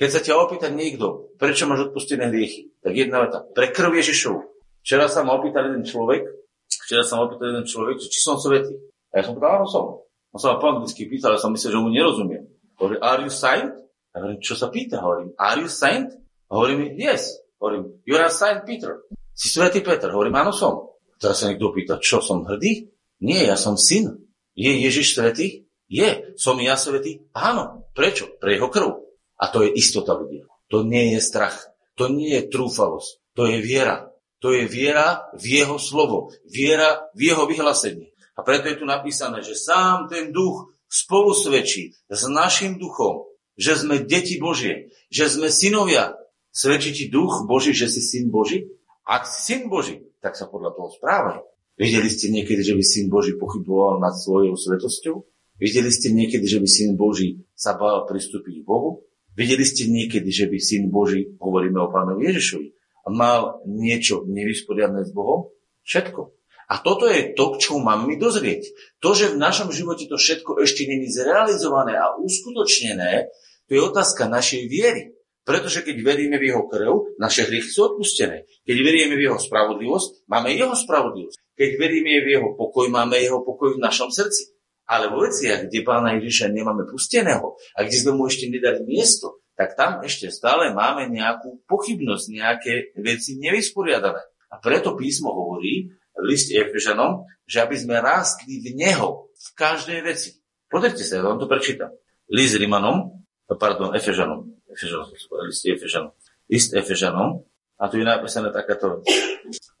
Keď 0.00 0.08
sa 0.08 0.24
ťa 0.24 0.40
opýta 0.40 0.72
niekto, 0.72 1.36
prečo 1.36 1.68
máš 1.68 1.92
odpustené 1.92 2.32
hriechy, 2.32 2.72
tak 2.80 2.96
jedna 2.96 3.28
veta. 3.28 3.44
Pre 3.44 3.68
krv 3.70 3.92
Ježišovu. 4.00 4.40
Včera 4.82 5.06
sa 5.06 5.22
ma 5.22 5.36
opýtal 5.36 5.70
jeden 5.70 5.86
človek, 5.86 6.26
včera 6.66 7.06
sa 7.06 7.20
ma 7.20 7.30
opýtal 7.30 7.54
jeden 7.54 7.68
človek, 7.68 8.02
či 8.02 8.18
som 8.18 8.34
svetý. 8.40 8.74
A 9.14 9.20
ja 9.20 9.22
som 9.22 9.36
povedal, 9.38 9.62
áno 9.62 9.68
som. 9.68 9.84
On 10.32 10.40
sa 10.40 10.56
ma 10.56 10.58
po 10.58 10.74
anglicky 10.74 11.06
pýtal, 11.06 11.36
ale 11.36 11.44
som 11.44 11.52
myslel, 11.52 11.76
že 11.76 11.82
mu 11.84 11.92
nerozumiem. 11.92 12.51
Hovorí, 12.82 12.98
are 12.98 13.22
you 13.22 13.30
saint? 13.30 13.70
A 14.10 14.18
hovorím, 14.18 14.42
čo 14.42 14.58
sa 14.58 14.66
pýta? 14.66 14.98
Hovorím, 14.98 15.38
are 15.38 15.62
you? 15.62 15.70
A 15.70 16.50
hovorí 16.50 16.74
mi, 16.74 16.86
yes. 16.98 17.38
Hovorím, 17.62 18.02
you 18.02 18.18
are 18.18 18.26
saint 18.26 18.66
Peter. 18.66 19.06
Si 19.30 19.46
svetý 19.46 19.86
Peter. 19.86 20.10
Hovorím, 20.10 20.34
áno 20.34 20.50
som. 20.50 20.98
Teraz 21.14 21.38
sa 21.38 21.46
niekto 21.46 21.70
pýta, 21.70 22.02
čo 22.02 22.18
som 22.18 22.42
hrdý? 22.42 22.90
Nie, 23.22 23.46
ja 23.46 23.54
som 23.54 23.78
syn. 23.78 24.18
Je 24.58 24.82
Ježiš 24.82 25.14
svetý? 25.14 25.70
Je. 25.86 26.34
Som 26.34 26.58
ja 26.58 26.74
svetý? 26.74 27.22
Áno. 27.30 27.86
Prečo? 27.94 28.34
Pre 28.42 28.50
jeho 28.50 28.66
krv. 28.66 28.98
A 29.38 29.46
to 29.46 29.62
je 29.62 29.70
istota 29.78 30.18
ľudia. 30.18 30.50
To 30.74 30.82
nie 30.82 31.14
je 31.14 31.22
strach. 31.22 31.54
To 31.94 32.10
nie 32.10 32.34
je 32.34 32.50
trúfalosť. 32.50 33.38
To 33.38 33.46
je 33.46 33.62
viera. 33.62 34.10
To 34.42 34.50
je 34.50 34.66
viera 34.66 35.30
v 35.38 35.62
jeho 35.62 35.78
slovo. 35.78 36.34
Viera 36.50 37.06
v 37.14 37.30
jeho 37.30 37.46
vyhlásenie. 37.46 38.10
A 38.34 38.42
preto 38.42 38.66
je 38.66 38.80
tu 38.82 38.84
napísané, 38.88 39.38
že 39.46 39.54
sám 39.54 40.10
ten 40.10 40.34
duch 40.34 40.71
spolu 40.92 41.32
s 41.32 42.22
našim 42.28 42.76
duchom, 42.76 43.24
že 43.56 43.80
sme 43.80 44.04
deti 44.04 44.36
Božie, 44.36 44.92
že 45.08 45.32
sme 45.32 45.48
synovia. 45.48 46.12
Svedčí 46.52 46.92
ti 46.92 47.04
duch 47.08 47.48
Boží, 47.48 47.72
že 47.72 47.88
si 47.88 48.04
syn 48.04 48.28
Boží? 48.28 48.68
Ak 49.08 49.24
si 49.24 49.56
syn 49.56 49.72
Boží, 49.72 50.04
tak 50.20 50.36
sa 50.36 50.44
podľa 50.44 50.76
toho 50.76 50.92
správaj. 50.92 51.40
Videli 51.80 52.12
ste 52.12 52.28
niekedy, 52.28 52.60
že 52.60 52.76
by 52.76 52.84
syn 52.84 53.06
Boží 53.08 53.32
pochyboval 53.40 54.04
nad 54.04 54.12
svojou 54.12 54.52
svetosťou? 54.52 55.16
Videli 55.62 55.94
ste 55.94 56.10
niekedy, 56.10 56.42
že 56.42 56.58
by 56.58 56.66
Syn 56.66 56.98
Boží 56.98 57.46
sa 57.54 57.78
bál 57.78 58.02
pristúpiť 58.02 58.62
k 58.62 58.66
Bohu? 58.66 59.06
Videli 59.38 59.62
ste 59.62 59.86
niekedy, 59.86 60.26
že 60.34 60.50
by 60.50 60.58
Syn 60.58 60.90
Boží, 60.90 61.38
hovoríme 61.38 61.78
o 61.78 61.86
Pánovi 61.86 62.26
Ježišovi, 62.34 62.68
mal 63.14 63.62
niečo 63.70 64.26
nevysporiadne 64.26 65.06
s 65.06 65.14
Bohom? 65.14 65.54
Všetko. 65.86 66.34
A 66.72 66.80
toto 66.80 67.04
je 67.04 67.36
to, 67.36 67.52
k 67.52 67.68
čomu 67.68 67.84
máme 67.84 68.08
my 68.08 68.16
dozrieť. 68.16 68.72
To, 69.04 69.12
že 69.12 69.36
v 69.36 69.42
našom 69.44 69.68
živote 69.68 70.08
to 70.08 70.16
všetko 70.16 70.56
ešte 70.64 70.88
není 70.88 71.04
zrealizované 71.12 72.00
a 72.00 72.16
uskutočnené, 72.16 73.28
to 73.68 73.76
je 73.76 73.80
otázka 73.84 74.24
našej 74.24 74.72
viery. 74.72 75.12
Pretože 75.44 75.84
keď 75.84 75.96
veríme 76.00 76.40
v 76.40 76.54
jeho 76.54 76.64
krv, 76.70 77.18
naše 77.18 77.44
hriechy 77.44 77.68
sú 77.68 77.92
odpustené. 77.92 78.48
Keď 78.64 78.76
veríme 78.78 79.18
v 79.18 79.26
jeho 79.28 79.38
spravodlivosť, 79.42 80.24
máme 80.30 80.54
jeho 80.54 80.72
spravodlivosť. 80.72 81.36
Keď 81.58 81.70
veríme 81.76 82.24
v 82.24 82.28
jeho 82.40 82.48
pokoj, 82.56 82.88
máme 82.88 83.20
jeho 83.20 83.42
pokoj 83.44 83.76
v 83.76 83.82
našom 83.82 84.08
srdci. 84.08 84.54
Ale 84.86 85.10
vo 85.10 85.26
veciach, 85.26 85.66
kde 85.66 85.84
pána 85.84 86.16
Ježiša 86.16 86.54
nemáme 86.54 86.88
pusteného 86.88 87.58
a 87.74 87.78
kde 87.84 87.96
sme 88.00 88.16
mu 88.16 88.30
ešte 88.30 88.48
nedali 88.48 88.86
miesto, 88.86 89.42
tak 89.58 89.74
tam 89.76 90.00
ešte 90.00 90.30
stále 90.32 90.72
máme 90.72 91.10
nejakú 91.10 91.66
pochybnosť, 91.68 92.24
nejaké 92.32 92.72
veci 93.02 93.36
nevysporiadané. 93.36 94.22
A 94.52 94.60
preto 94.62 94.94
písmo 94.94 95.32
hovorí 95.32 95.90
v 96.22 96.30
liste 96.30 96.54
Efežanom, 96.54 97.26
že 97.50 97.66
aby 97.66 97.74
sme 97.74 97.98
rástli 97.98 98.62
v 98.62 98.78
Neho 98.78 99.34
v 99.34 99.48
každej 99.58 100.06
veci. 100.06 100.38
Pozrite 100.70 101.02
sa, 101.02 101.18
ja 101.18 101.26
vám 101.26 101.42
to 101.42 101.50
prečítam. 101.50 101.90
List 102.30 102.54
Rimanom, 102.54 103.26
pardon, 103.58 103.90
Efežanom, 103.92 104.46
Efežanom, 104.70 105.10
list 105.50 105.66
Efežanom, 105.66 106.12
list 106.46 106.70
Efežanom, 106.72 107.42
a 107.82 107.90
tu 107.90 107.98
je 107.98 108.06
napísané 108.06 108.54
takáto 108.54 109.02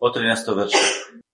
o 0.02 0.08
13. 0.10 0.42
verša 0.58 0.82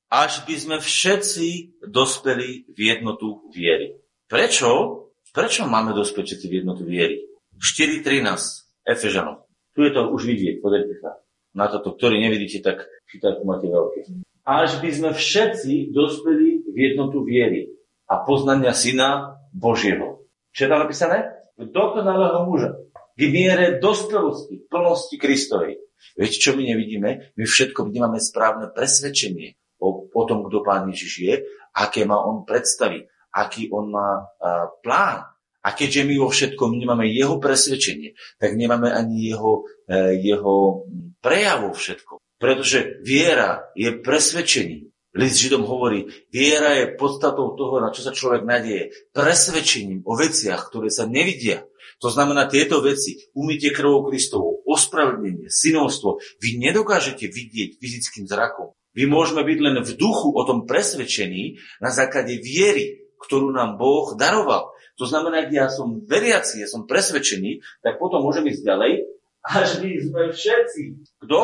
až 0.08 0.48
by 0.48 0.54
sme 0.56 0.76
všetci 0.80 1.80
dospeli 1.84 2.72
v 2.72 2.78
jednotu 2.80 3.44
viery. 3.52 4.00
Prečo? 4.24 5.04
Prečo 5.28 5.68
máme 5.68 5.92
všetci 5.92 6.48
v 6.48 6.64
jednotu 6.64 6.88
viery? 6.88 7.28
4.13 7.60 8.88
Efežanov. 8.88 9.44
Tu 9.76 9.84
je 9.84 9.92
to 9.92 10.08
už 10.10 10.24
vidieť, 10.24 10.64
pozrite 10.64 10.96
sa. 11.04 11.20
Na 11.52 11.68
toto, 11.68 11.94
ktorý 11.94 12.18
nevidíte, 12.18 12.64
tak 12.64 12.88
čítajte, 13.08 13.44
máte 13.44 13.68
veľké. 13.68 14.00
Až 14.48 14.80
by 14.80 14.88
sme 14.88 15.10
všetci 15.12 15.92
dospeli 15.92 16.64
v 16.72 16.76
jednotu 16.80 17.20
viery 17.20 17.68
a 18.08 18.24
poznania 18.24 18.72
Syna 18.72 19.36
Božieho. 19.52 20.24
Čo 20.56 20.64
je 20.64 20.70
tam 20.72 20.80
napísané? 20.88 21.36
Dokonalého 21.60 22.48
muža. 22.48 22.80
K 23.12 23.28
miere 23.28 23.76
dospelosti, 23.76 24.64
plnosti 24.72 25.20
Kristovej. 25.20 25.84
Viete, 26.16 26.40
čo 26.40 26.56
my 26.56 26.64
nevidíme? 26.64 27.36
My 27.36 27.44
všetko 27.44 27.92
vnímame 27.92 28.24
správne 28.24 28.72
presvedčenie 28.72 29.60
o, 29.84 30.08
o 30.08 30.22
tom, 30.24 30.48
kto 30.48 30.64
Pán 30.64 30.88
Ježiš 30.88 31.12
je, 31.20 31.34
aké 31.76 32.08
má 32.08 32.16
on 32.16 32.48
predstavy, 32.48 33.04
aký 33.36 33.68
on 33.68 33.92
má 33.92 34.24
a, 34.40 34.72
plán. 34.80 35.28
A 35.60 35.68
keďže 35.76 36.08
my 36.08 36.14
vo 36.24 36.32
všetkom 36.32 36.78
nemáme 36.78 37.04
jeho 37.10 37.36
presvedčenie, 37.36 38.16
tak 38.40 38.56
nemáme 38.56 38.88
ani 38.88 39.28
jeho, 39.28 39.68
e, 39.84 40.16
jeho 40.22 40.88
prejav 41.20 41.68
vo 41.68 41.74
všetkom. 41.76 42.17
Pretože 42.38 43.02
viera 43.02 43.66
je 43.74 43.90
presvedčením. 43.98 44.88
List 45.18 45.42
Židom 45.42 45.66
hovorí, 45.66 46.06
viera 46.30 46.78
je 46.78 46.94
podstatou 46.94 47.58
toho, 47.58 47.82
na 47.82 47.90
čo 47.90 48.06
sa 48.06 48.14
človek 48.14 48.46
nadieje. 48.46 48.94
Presvedčením 49.10 50.06
o 50.06 50.14
veciach, 50.14 50.70
ktoré 50.70 50.94
sa 50.94 51.10
nevidia. 51.10 51.66
To 51.98 52.06
znamená 52.06 52.46
tieto 52.46 52.78
veci, 52.78 53.18
umytie 53.34 53.74
krvou 53.74 54.06
Kristovou, 54.06 54.62
ospravedlnenie, 54.62 55.50
synovstvo, 55.50 56.22
vy 56.38 56.62
nedokážete 56.62 57.26
vidieť 57.26 57.82
fyzickým 57.82 58.30
zrakom. 58.30 58.78
Vy 58.94 59.10
môžeme 59.10 59.42
byť 59.42 59.58
len 59.58 59.76
v 59.82 59.90
duchu 59.98 60.30
o 60.30 60.42
tom 60.46 60.62
presvedčení 60.62 61.58
na 61.82 61.90
základe 61.90 62.38
viery, 62.38 63.10
ktorú 63.18 63.50
nám 63.50 63.74
Boh 63.74 64.14
daroval. 64.14 64.70
To 64.98 65.04
znamená, 65.06 65.46
ak 65.46 65.50
ja 65.50 65.66
som 65.66 66.02
veriaci, 66.06 66.62
ja 66.62 66.68
som 66.70 66.86
presvedčený, 66.86 67.82
tak 67.82 67.98
potom 67.98 68.22
môžem 68.22 68.46
ísť 68.46 68.62
ďalej, 68.62 68.92
až 69.42 69.82
my 69.82 69.90
sme 69.98 70.22
všetci. 70.34 70.82
Kto? 71.26 71.38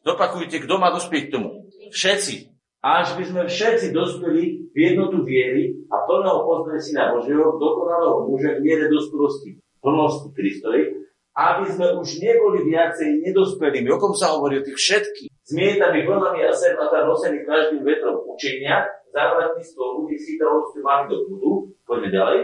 Dopakujte, 0.00 0.64
kto 0.64 0.74
má 0.80 0.88
dospieť 0.92 1.28
k 1.28 1.32
tomu? 1.36 1.68
Všetci. 1.92 2.48
Až 2.80 3.20
by 3.20 3.24
sme 3.28 3.42
všetci 3.44 3.92
dospeli 3.92 4.72
v 4.72 4.76
jednotu 4.76 5.20
viery 5.20 5.76
a 5.92 6.00
plného 6.08 6.40
poznania 6.48 6.80
Syna 6.80 7.04
Božieho, 7.12 7.60
dokonalého 7.60 8.24
muža 8.24 8.56
v 8.56 8.64
miere 8.64 8.88
dospelosti, 8.88 9.60
plnosti 9.84 10.32
Kristovej, 10.32 11.04
aby 11.36 11.64
sme 11.68 12.00
už 12.00 12.08
neboli 12.24 12.64
viacej 12.64 13.20
nedospelými. 13.28 13.92
O 13.92 14.00
kom 14.00 14.16
sa 14.16 14.32
hovorí 14.32 14.60
o 14.60 14.64
tých 14.64 14.80
všetkých? 14.80 15.28
Zmietami 15.44 16.08
vlnami 16.08 16.40
a 16.46 16.52
sem 16.56 16.72
a 16.78 16.88
tam 16.88 17.12
nosení 17.12 17.44
každým 17.44 17.84
vetrom 17.84 18.24
učenia, 18.24 18.88
závratníctvo 19.12 19.82
ľudí 20.00 20.16
si 20.16 20.38
mali 20.80 21.10
do 21.10 21.26
budu, 21.26 21.74
poďme 21.84 22.08
ďalej, 22.14 22.40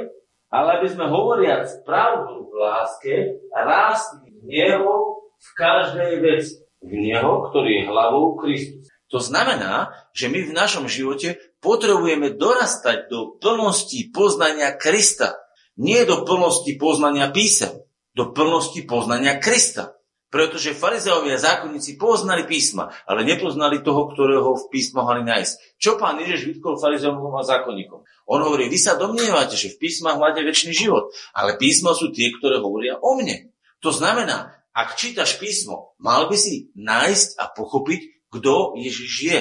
ale 0.50 0.68
aby 0.82 0.86
sme 0.90 1.06
hovoriac 1.08 1.64
pravdu 1.86 2.50
v 2.50 2.52
láske, 2.60 3.14
rástli 3.54 4.36
v 4.36 4.40
Neho 4.44 5.22
v 5.38 5.48
každej 5.56 6.12
veci. 6.20 6.65
V 6.84 6.92
Neho, 6.92 7.48
ktorý 7.50 7.82
je 7.82 7.88
hlavou 7.88 8.36
Kristus. 8.36 8.88
To 9.14 9.22
znamená, 9.22 9.94
že 10.10 10.26
my 10.26 10.50
v 10.50 10.56
našom 10.56 10.90
živote 10.90 11.38
potrebujeme 11.62 12.34
dorastať 12.34 13.06
do 13.06 13.38
plnosti 13.38 14.10
poznania 14.10 14.74
Krista. 14.74 15.38
Nie 15.78 16.02
do 16.08 16.26
plnosti 16.26 16.74
poznania 16.74 17.30
písem, 17.30 17.70
do 18.16 18.34
plnosti 18.34 18.82
poznania 18.82 19.38
Krista. 19.38 19.94
Pretože 20.26 20.74
farizeovia 20.74 21.38
zákonníci 21.38 21.94
poznali 22.02 22.50
písma, 22.50 22.90
ale 23.06 23.22
nepoznali 23.22 23.78
toho, 23.86 24.10
ktorého 24.10 24.58
v 24.58 24.68
písmo 24.74 25.06
mali 25.06 25.22
nájsť. 25.22 25.78
Čo 25.78 26.02
pán 26.02 26.18
Ježiš 26.18 26.50
vytkol 26.50 26.82
farizeom 26.82 27.22
a 27.30 27.46
zákonníkom? 27.46 28.02
On 28.26 28.40
hovorí, 28.42 28.66
vy 28.66 28.74
sa 28.74 28.98
domnievate, 28.98 29.54
že 29.54 29.78
v 29.78 29.86
písmach 29.86 30.18
máte 30.18 30.42
väčší 30.42 30.74
život, 30.74 31.14
ale 31.30 31.54
písma 31.54 31.94
sú 31.94 32.10
tie, 32.10 32.34
ktoré 32.34 32.58
hovoria 32.58 32.98
o 32.98 33.14
mne. 33.14 33.54
To 33.86 33.94
znamená, 33.94 34.50
ak 34.76 35.00
čítaš 35.00 35.40
písmo, 35.40 35.96
mal 35.96 36.28
by 36.28 36.36
si 36.36 36.68
nájsť 36.76 37.40
a 37.40 37.48
pochopiť, 37.48 38.28
kto 38.28 38.76
Ježiš 38.76 39.12
je, 39.24 39.38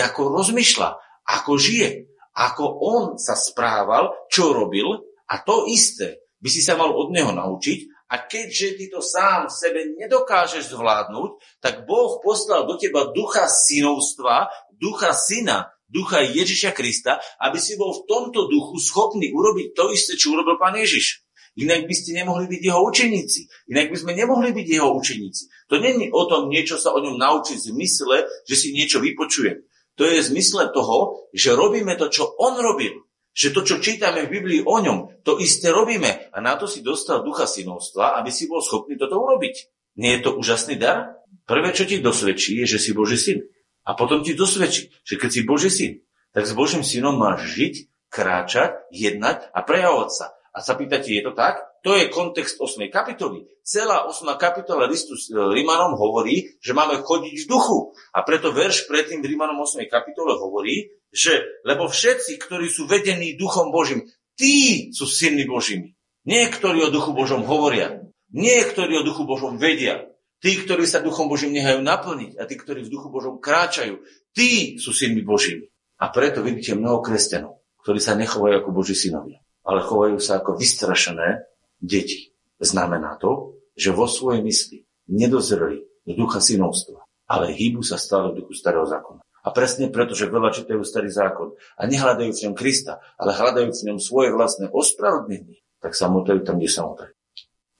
ako 0.00 0.32
rozmýšľa, 0.32 0.96
ako 1.28 1.52
žije, 1.60 2.08
ako 2.32 2.64
on 2.80 3.04
sa 3.20 3.36
správal, 3.36 4.16
čo 4.32 4.56
robil 4.56 5.04
a 5.28 5.34
to 5.44 5.68
isté 5.68 6.24
by 6.40 6.48
si 6.48 6.64
sa 6.64 6.80
mal 6.80 6.96
od 6.96 7.12
neho 7.12 7.36
naučiť 7.36 8.08
a 8.10 8.24
keďže 8.26 8.80
ty 8.80 8.84
to 8.88 9.04
sám 9.04 9.46
v 9.46 9.54
sebe 9.54 9.80
nedokážeš 10.00 10.72
zvládnuť, 10.74 11.60
tak 11.62 11.86
Boh 11.86 12.18
poslal 12.18 12.66
do 12.66 12.74
teba 12.80 13.12
ducha 13.12 13.46
synovstva, 13.46 14.50
ducha 14.74 15.14
syna, 15.14 15.70
ducha 15.86 16.24
Ježiša 16.24 16.74
Krista, 16.74 17.22
aby 17.38 17.58
si 17.62 17.78
bol 17.78 17.94
v 17.94 18.06
tomto 18.10 18.50
duchu 18.50 18.82
schopný 18.82 19.30
urobiť 19.30 19.78
to 19.78 19.94
isté, 19.94 20.18
čo 20.18 20.34
urobil 20.34 20.58
pán 20.58 20.74
Ježiš. 20.74 21.22
Inak 21.58 21.90
by 21.90 21.94
ste 21.94 22.14
nemohli 22.14 22.46
byť 22.46 22.60
jeho 22.62 22.80
učeníci. 22.86 23.40
Inak 23.74 23.90
by 23.90 23.96
sme 23.98 24.12
nemohli 24.14 24.54
byť 24.54 24.66
jeho 24.70 24.90
učeníci. 24.94 25.42
To 25.66 25.82
není 25.82 26.06
o 26.14 26.22
tom 26.30 26.46
niečo 26.46 26.78
sa 26.78 26.94
o 26.94 27.02
ňom 27.02 27.18
naučiť 27.18 27.58
v 27.58 27.68
zmysle, 27.74 28.16
že 28.46 28.54
si 28.54 28.70
niečo 28.70 29.02
vypočujem. 29.02 29.66
To 29.98 30.06
je 30.06 30.22
v 30.22 30.28
zmysle 30.30 30.70
toho, 30.70 31.28
že 31.34 31.58
robíme 31.58 31.98
to, 31.98 32.06
čo 32.08 32.30
on 32.38 32.54
robil. 32.56 33.04
Že 33.34 33.54
to, 33.54 33.60
čo 33.62 33.76
čítame 33.82 34.26
v 34.26 34.32
Biblii 34.38 34.60
o 34.62 34.76
ňom, 34.78 35.22
to 35.26 35.38
isté 35.38 35.70
robíme. 35.70 36.30
A 36.34 36.38
na 36.38 36.54
to 36.54 36.70
si 36.70 36.82
dostal 36.82 37.22
ducha 37.22 37.46
synovstva, 37.46 38.18
aby 38.18 38.30
si 38.30 38.46
bol 38.46 38.62
schopný 38.62 38.98
toto 38.98 39.18
urobiť. 39.18 39.54
Nie 39.98 40.18
je 40.18 40.30
to 40.30 40.30
úžasný 40.38 40.78
dar? 40.78 41.20
Prvé, 41.46 41.74
čo 41.74 41.86
ti 41.86 41.98
dosvedčí, 41.98 42.62
je, 42.62 42.66
že 42.66 42.78
si 42.78 42.90
Boží 42.94 43.18
syn. 43.18 43.42
A 43.86 43.94
potom 43.98 44.22
ti 44.22 44.38
dosvedčí, 44.38 44.90
že 45.02 45.14
keď 45.18 45.30
si 45.30 45.40
Boží 45.46 45.70
syn, 45.70 45.92
tak 46.30 46.46
s 46.46 46.54
Božím 46.54 46.86
synom 46.86 47.18
máš 47.18 47.50
žiť, 47.54 47.74
kráčať, 48.10 48.86
jednať 48.90 49.50
a 49.54 49.58
prejavovať 49.62 50.10
sa. 50.10 50.26
A 50.50 50.58
sa 50.58 50.74
pýtate, 50.74 51.14
je 51.14 51.22
to 51.22 51.30
tak? 51.30 51.62
To 51.86 51.94
je 51.94 52.10
kontext 52.10 52.58
8. 52.58 52.82
kapitoly. 52.90 53.46
Celá 53.62 54.02
8. 54.10 54.26
kapitola 54.34 54.90
listu 54.90 55.14
s 55.14 55.30
e, 55.30 55.38
Rímanom 55.38 55.94
hovorí, 55.94 56.58
že 56.58 56.74
máme 56.74 56.98
chodiť 57.06 57.46
v 57.46 57.48
duchu. 57.48 57.94
A 58.10 58.26
preto 58.26 58.50
verš 58.50 58.90
predtým 58.90 59.22
v 59.22 59.30
Rímanom 59.30 59.62
8. 59.62 59.86
kapitole 59.86 60.34
hovorí, 60.34 60.90
že 61.14 61.62
lebo 61.62 61.86
všetci, 61.86 62.34
ktorí 62.42 62.66
sú 62.66 62.90
vedení 62.90 63.38
duchom 63.38 63.70
Božím, 63.70 64.10
tí 64.34 64.90
sú 64.90 65.06
synmi 65.06 65.46
Božími. 65.46 65.94
Nie, 66.26 66.50
ktorí 66.50 66.82
o 66.82 66.90
duchu 66.90 67.14
Božom 67.14 67.46
hovoria. 67.46 68.02
Nie, 68.34 68.66
ktorí 68.66 68.98
o 68.98 69.06
duchu 69.06 69.22
Božom 69.22 69.54
vedia. 69.54 70.10
Tí, 70.42 70.58
ktorí 70.58 70.82
sa 70.82 70.98
duchom 70.98 71.30
Božím 71.30 71.54
nehajú 71.54 71.78
naplniť 71.78 72.42
a 72.42 72.48
tí, 72.48 72.58
ktorí 72.58 72.82
v 72.82 72.92
duchu 72.92 73.06
Božom 73.12 73.38
kráčajú, 73.38 74.02
tí 74.34 74.80
sú 74.82 74.90
synmi 74.90 75.22
Božími. 75.22 75.70
A 76.00 76.10
preto 76.10 76.42
vidíte 76.42 76.74
mnoho 76.74 77.04
kresťanov, 77.04 77.62
ktorí 77.86 78.00
sa 78.02 78.18
nechovajú 78.18 78.64
ako 78.64 78.70
Boží 78.72 78.96
synovia 78.98 79.38
ale 79.64 79.84
chovajú 79.84 80.18
sa 80.18 80.40
ako 80.40 80.56
vystrašené 80.56 81.44
deti. 81.80 82.32
Znamená 82.60 83.16
to, 83.16 83.56
že 83.76 83.94
vo 83.94 84.04
svojej 84.04 84.44
mysli 84.44 84.84
nedozreli 85.08 85.84
do 86.04 86.12
ducha 86.16 86.40
synovstva, 86.40 87.00
ale 87.30 87.56
hýbu 87.56 87.80
sa 87.80 87.96
stále 87.96 88.32
v 88.32 88.44
duchu 88.44 88.52
starého 88.56 88.84
zákona. 88.84 89.24
A 89.40 89.48
presne 89.56 89.88
preto, 89.88 90.12
že 90.12 90.28
veľa 90.28 90.52
čítajú 90.52 90.84
starý 90.84 91.08
zákon 91.08 91.56
a 91.80 91.88
nehľadajú 91.88 92.28
v 92.28 92.42
ňom 92.44 92.54
Krista, 92.54 93.00
ale 93.16 93.32
hľadajú 93.32 93.72
v 93.72 93.84
ňom 93.88 93.98
svoje 93.98 94.36
vlastné 94.36 94.68
ospravedlnenie, 94.68 95.64
tak 95.80 95.96
sa 95.96 96.12
motajú 96.12 96.44
tam, 96.44 96.60
kde 96.60 96.68
sa 96.68 96.84
motajú. 96.84 97.12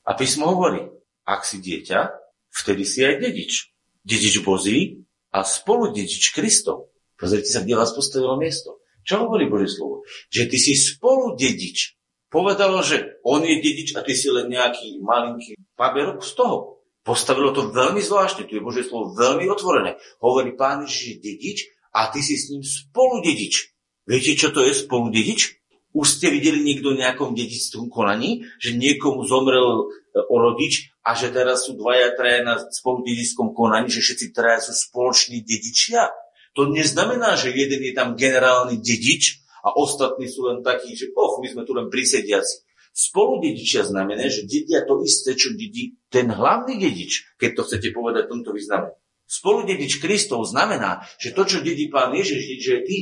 A 0.08 0.16
písmo 0.16 0.48
hovorí, 0.48 0.88
ak 1.28 1.44
si 1.44 1.60
dieťa, 1.60 2.16
vtedy 2.48 2.88
si 2.88 3.04
aj 3.04 3.20
dedič. 3.20 3.68
Dedič 4.00 4.40
Bozí 4.40 5.04
a 5.36 5.44
spolu 5.44 5.92
dedič 5.92 6.32
Kristov. 6.32 6.96
Pozrite 7.20 7.52
sa, 7.52 7.60
kde 7.60 7.76
vás 7.76 7.92
postavilo 7.92 8.40
miesto. 8.40 8.79
Čo 9.04 9.26
hovorí 9.26 9.48
Božie 9.48 9.70
slovo? 9.72 10.04
Že 10.28 10.42
ty 10.50 10.56
si 10.60 10.72
spolu 10.76 11.36
dedič. 11.36 11.96
Povedalo, 12.30 12.78
že 12.84 13.18
on 13.26 13.42
je 13.42 13.58
dedič 13.58 13.98
a 13.98 14.06
ty 14.06 14.14
si 14.14 14.30
len 14.30 14.46
nejaký 14.46 15.02
malinký 15.02 15.58
paberok 15.74 16.22
z 16.22 16.32
toho. 16.38 16.56
Postavilo 17.00 17.50
to 17.50 17.74
veľmi 17.74 17.98
zvláštne, 17.98 18.46
tu 18.46 18.54
je 18.54 18.62
Božie 18.62 18.86
slovo 18.86 19.16
veľmi 19.16 19.50
otvorené. 19.50 19.98
Hovorí 20.22 20.54
pán 20.54 20.86
že 20.86 21.16
je 21.16 21.22
dedič 21.24 21.58
a 21.90 22.12
ty 22.12 22.22
si 22.22 22.38
s 22.38 22.54
ním 22.54 22.62
spolu 22.62 23.24
dedič. 23.24 23.74
Viete, 24.06 24.38
čo 24.38 24.54
to 24.54 24.62
je 24.62 24.76
spolu 24.76 25.10
dedič? 25.10 25.58
Už 25.90 26.06
ste 26.06 26.30
videli 26.30 26.62
niekto 26.62 26.94
v 26.94 27.02
nejakom 27.02 27.34
dedičstvom 27.34 27.90
konaní, 27.90 28.46
že 28.62 28.78
niekomu 28.78 29.26
zomrel 29.26 29.66
e, 29.66 30.22
o 30.22 30.36
rodič 30.38 30.94
a 31.02 31.18
že 31.18 31.34
teraz 31.34 31.66
sú 31.66 31.74
dvaja, 31.74 32.14
traja 32.14 32.46
na 32.46 32.62
spolu 32.62 33.02
dedičskom 33.02 33.50
konaní, 33.58 33.90
že 33.90 33.98
všetci 33.98 34.30
traja 34.30 34.62
sú 34.62 34.70
spoloční 34.70 35.42
dedičia? 35.42 36.14
To 36.58 36.66
neznamená, 36.66 37.38
že 37.38 37.54
jeden 37.54 37.80
je 37.82 37.94
tam 37.94 38.18
generálny 38.18 38.82
dedič 38.82 39.42
a 39.62 39.76
ostatní 39.76 40.26
sú 40.26 40.50
len 40.50 40.66
takí, 40.66 40.98
že 40.98 41.14
och, 41.14 41.38
my 41.38 41.46
sme 41.46 41.62
tu 41.62 41.72
len 41.76 41.86
prisediaci. 41.86 42.66
Spolu 42.90 43.38
dedičia 43.38 43.86
znamená, 43.86 44.26
že 44.26 44.50
dedia 44.50 44.82
to 44.82 44.98
isté, 45.06 45.38
čo 45.38 45.54
dedí 45.54 45.94
ten 46.10 46.26
hlavný 46.26 46.74
dedič, 46.74 47.38
keď 47.38 47.50
to 47.54 47.62
chcete 47.62 47.88
povedať 47.94 48.26
v 48.26 48.32
tomto 48.34 48.50
význame. 48.50 48.90
Spolu 49.30 49.62
dedič 49.62 50.02
Kristov 50.02 50.42
znamená, 50.42 51.06
že 51.22 51.30
to, 51.30 51.46
čo 51.46 51.62
dedí 51.62 51.86
pán 51.86 52.10
Ježiš, 52.10 52.58
že 52.58 52.72
je 52.74 52.82
ty. 52.82 52.96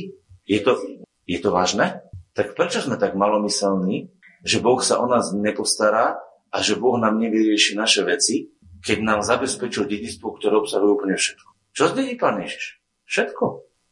Je 0.45 0.61
to, 0.61 0.77
je 1.25 1.41
to 1.41 1.49
vážne? 1.49 2.05
Tak 2.37 2.53
prečo 2.53 2.85
sme 2.85 3.01
tak 3.01 3.17
malomyselní, 3.17 4.13
že 4.45 4.61
Boh 4.61 4.77
sa 4.79 5.01
o 5.01 5.09
nás 5.09 5.33
nepostará 5.33 6.21
a 6.53 6.57
že 6.61 6.77
Boh 6.77 7.01
nám 7.01 7.17
nevyrieši 7.17 7.73
naše 7.73 8.05
veci, 8.05 8.53
keď 8.85 8.97
nám 9.01 9.19
zabezpečil 9.25 9.89
dedictvo, 9.89 10.37
ktoré 10.37 10.61
obsahuje 10.61 10.89
úplne 10.93 11.17
všetko. 11.17 11.49
Čo 11.73 11.83
zdedí 11.91 12.13
pán 12.15 12.39
Ježiš? 12.39 12.78
Všetko. 13.09 13.45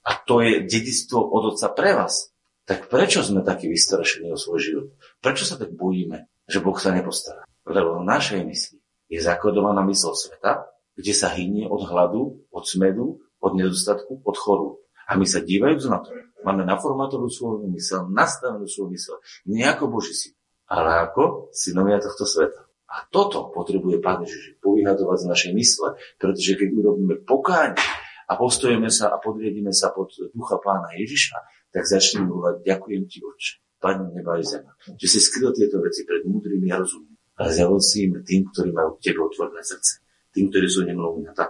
A 0.06 0.12
to 0.24 0.46
je 0.46 0.62
dedictvo 0.62 1.20
od 1.20 1.58
Otca 1.58 1.74
pre 1.74 1.98
vás. 1.98 2.30
Tak 2.70 2.86
prečo 2.86 3.26
sme 3.26 3.42
takí 3.42 3.66
vystrašení 3.66 4.30
o 4.30 4.38
svoj 4.38 4.60
život? 4.62 4.88
Prečo 5.20 5.44
sa 5.50 5.58
tak 5.58 5.74
bojíme, 5.74 6.30
že 6.46 6.62
Boh 6.62 6.78
sa 6.78 6.94
nepostará? 6.94 7.50
Lebo 7.66 7.98
v 8.00 8.06
našej 8.06 8.46
mysli 8.46 8.78
je 9.10 9.20
zakodovaná 9.20 9.82
mysl 9.90 10.14
sveta, 10.14 10.70
kde 10.94 11.14
sa 11.18 11.34
hynie 11.34 11.66
od 11.66 11.82
hladu, 11.90 12.46
od 12.54 12.64
smedu, 12.64 13.18
od 13.42 13.52
nedostatku, 13.58 14.22
od 14.22 14.36
chorú. 14.38 14.70
A 15.08 15.18
my 15.18 15.26
sa 15.26 15.42
dívajúc 15.42 15.88
na 15.88 16.04
to, 16.04 16.12
máme 16.44 16.68
naformatovanú 16.68 17.32
svoju 17.32 17.66
mysel, 17.72 18.12
nastavenú 18.12 18.68
svoju 18.68 18.92
mysel, 18.94 19.16
nie 19.48 19.64
ako 19.64 19.88
Boží 19.88 20.12
syn, 20.12 20.36
ale 20.68 21.08
ako 21.08 21.50
synovia 21.56 22.04
tohto 22.04 22.28
sveta. 22.28 22.68
A 22.88 23.08
toto 23.08 23.52
potrebuje 23.52 24.04
Pán 24.04 24.24
Ježiš 24.24 24.60
povyhadovať 24.60 25.18
z 25.24 25.30
našej 25.32 25.52
mysle, 25.56 25.88
pretože 26.20 26.60
keď 26.60 26.70
urobíme 26.76 27.16
pokánie, 27.24 27.80
a 28.28 28.36
postojíme 28.36 28.92
sa 28.92 29.16
a 29.16 29.18
podriedíme 29.24 29.72
sa 29.72 29.96
pod 29.96 30.12
ducha 30.36 30.60
pána 30.60 30.92
Ježiša, 31.00 31.38
tak 31.72 31.88
začneme 31.88 32.28
volať, 32.28 32.64
ďakujem 32.68 33.04
ti, 33.08 33.24
oče, 33.24 33.64
Pane 33.78 34.10
neba 34.10 34.42
aj 34.42 34.44
zema, 34.58 34.74
že 34.98 35.08
si 35.08 35.20
skryl 35.22 35.54
tieto 35.54 35.78
veci 35.80 36.02
pred 36.02 36.26
múdrymi 36.26 36.68
a 36.74 36.82
rozumnými. 36.82 37.18
A 37.38 37.54
zjavil 37.54 37.78
tým, 38.26 38.50
ktorí 38.50 38.74
majú 38.74 38.98
k 38.98 39.14
tebe 39.14 39.22
otvorené 39.22 39.62
srdce. 39.62 40.02
Tým, 40.34 40.50
ktorí 40.50 40.66
sú 40.66 40.82
nemluvňatá. 40.90 41.46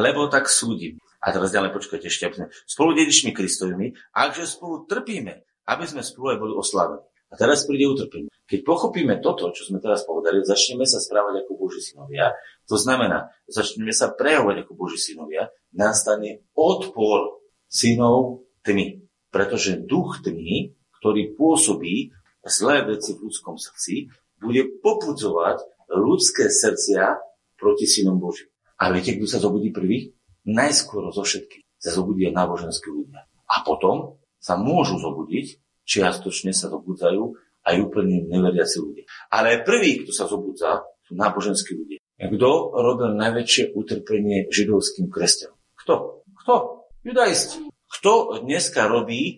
lebo 0.00 0.32
tak 0.32 0.48
súdim. 0.48 0.96
A 1.20 1.34
teraz 1.34 1.52
ďalej 1.52 1.76
počkajte 1.76 2.08
ešte, 2.08 2.24
aby 2.24 2.34
sme 2.40 2.46
spolu 2.64 2.90
dedičmi 2.96 3.30
Kristovými, 3.36 3.92
akže 4.16 4.48
spolu 4.48 4.88
trpíme, 4.88 5.44
aby 5.68 5.84
sme 5.84 6.00
spolu 6.00 6.32
aj 6.32 6.38
boli 6.40 6.54
oslávení. 6.56 7.04
A 7.28 7.34
teraz 7.36 7.68
príde 7.68 7.84
utrpenie. 7.84 8.32
Keď 8.48 8.64
pochopíme 8.64 9.20
toto, 9.20 9.52
čo 9.52 9.68
sme 9.68 9.84
teraz 9.84 10.08
povedali, 10.08 10.40
začneme 10.40 10.88
sa 10.88 10.96
správať 10.96 11.44
ako 11.44 11.52
Boží 11.60 11.84
synovia, 11.84 12.32
to 12.64 12.80
znamená, 12.80 13.28
začneme 13.44 13.92
sa 13.92 14.08
prejavovať 14.08 14.64
ako 14.64 14.72
Boží 14.72 14.96
synovia, 14.96 15.52
nastane 15.72 16.44
odpor 16.56 17.42
synov 17.68 18.48
tmy. 18.64 19.04
Pretože 19.28 19.84
duch 19.84 20.24
tmy, 20.24 20.72
ktorý 21.00 21.36
pôsobí 21.36 22.10
zlé 22.48 22.84
veci 22.88 23.12
v 23.12 23.28
ľudskom 23.28 23.60
srdci, 23.60 24.08
bude 24.40 24.80
popudzovať 24.80 25.60
ľudské 25.92 26.48
srdcia 26.48 27.20
proti 27.58 27.84
synom 27.84 28.16
Božím. 28.16 28.48
A 28.78 28.94
viete, 28.94 29.18
kto 29.18 29.26
sa 29.26 29.42
zobudí 29.42 29.74
prvý? 29.74 30.14
Najskôr 30.48 31.10
zo 31.10 31.26
všetkých 31.26 31.66
sa 31.76 31.90
zobudia 31.92 32.30
náboženskí 32.32 32.88
ľudia. 32.88 33.26
A 33.50 33.66
potom 33.66 34.22
sa 34.38 34.54
môžu 34.54 35.02
zobudiť, 35.02 35.58
čiastočne 35.82 36.54
sa 36.54 36.70
zobudzajú 36.70 37.34
aj 37.66 37.74
úplne 37.82 38.24
neveriaci 38.30 38.78
ľudia. 38.80 39.04
Ale 39.28 39.66
prvý, 39.66 40.06
kto 40.06 40.14
sa 40.14 40.30
zobudza, 40.30 40.86
sú 41.04 41.18
náboženskí 41.18 41.74
ľudia. 41.74 41.98
Kto 42.18 42.50
robil 42.74 43.18
najväčšie 43.18 43.74
utrpenie 43.74 44.46
židovským 44.50 45.10
kresťanom? 45.10 45.57
Kto? 45.88 46.20
Kto? 46.44 46.54
Judaisti. 47.00 47.64
Kto 47.88 48.44
dneska 48.44 48.92
robí 48.92 49.20
e, 49.24 49.34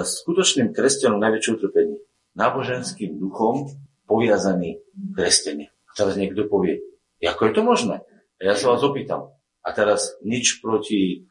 skutočným 0.00 0.72
kresťanom 0.72 1.20
najväčšie 1.20 1.60
utrpenie? 1.60 2.00
Náboženským 2.40 3.20
duchom 3.20 3.68
poviazaný 4.08 4.80
kresťania. 5.12 5.68
A 5.68 5.90
teraz 5.92 6.16
niekto 6.16 6.48
povie, 6.48 6.80
ako 7.20 7.42
je 7.44 7.52
to 7.52 7.60
možné? 7.60 7.96
A 8.40 8.48
ja 8.48 8.56
sa 8.56 8.72
vás 8.72 8.80
opýtam. 8.80 9.36
A 9.60 9.76
teraz 9.76 10.16
nič 10.24 10.64
proti 10.64 11.20
e, 11.20 11.28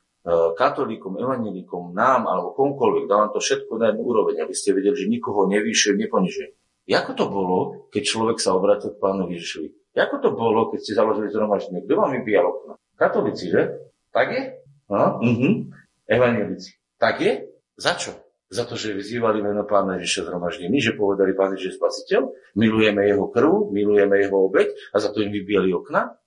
katolíkom, 0.53 1.17
evangelíkom, 1.17 1.89
nám 1.97 2.29
alebo 2.29 2.53
komkoľvek, 2.53 3.09
dávam 3.09 3.33
to 3.33 3.41
všetko 3.41 3.73
na 3.81 3.89
jednu 3.89 4.05
úroveň, 4.05 4.45
aby 4.45 4.53
ste 4.53 4.77
vedeli, 4.77 4.93
že 4.93 5.09
nikoho 5.09 5.49
nevýšujem, 5.49 5.97
neponižujem. 5.97 6.53
Ako 6.93 7.17
to 7.17 7.25
bolo, 7.25 7.57
keď 7.89 8.05
človek 8.05 8.37
sa 8.37 8.53
obrátil 8.53 8.93
k 8.93 9.01
pánu 9.01 9.33
Ježišovi? 9.33 9.97
Ako 9.97 10.21
to 10.21 10.29
bolo, 10.37 10.69
keď 10.69 10.79
ste 10.85 10.93
založili 10.93 11.33
zhromaždenie? 11.33 11.89
Kto 11.89 11.97
vám 11.97 12.13
vybíjal 12.21 12.45
okna? 12.45 12.77
Katolíci, 13.01 13.49
že? 13.49 13.89
Tak 14.09 14.27
je? 14.33 14.58
No? 14.89 15.21
Mhm. 15.21 15.69
Evangelici. 16.09 16.73
Tak 16.97 17.21
je? 17.21 17.33
Za 17.77 17.93
čo? 17.95 18.11
Za 18.49 18.65
to, 18.65 18.73
že 18.73 18.97
vyzývali 18.97 19.45
meno 19.45 19.61
pána 19.69 20.01
Ježiša 20.01 20.25
zhromaždení, 20.25 20.81
že 20.81 20.97
povedali 20.97 21.37
pán 21.37 21.53
Ježiš 21.53 21.77
spasiteľ, 21.77 22.33
milujeme 22.57 23.05
jeho 23.05 23.29
krv, 23.29 23.69
milujeme 23.69 24.25
jeho 24.25 24.49
obeď 24.49 24.73
a 24.89 24.97
za 24.97 25.13
to 25.13 25.21
im 25.21 25.29
vybíjali 25.29 25.69
okna? 25.69 26.17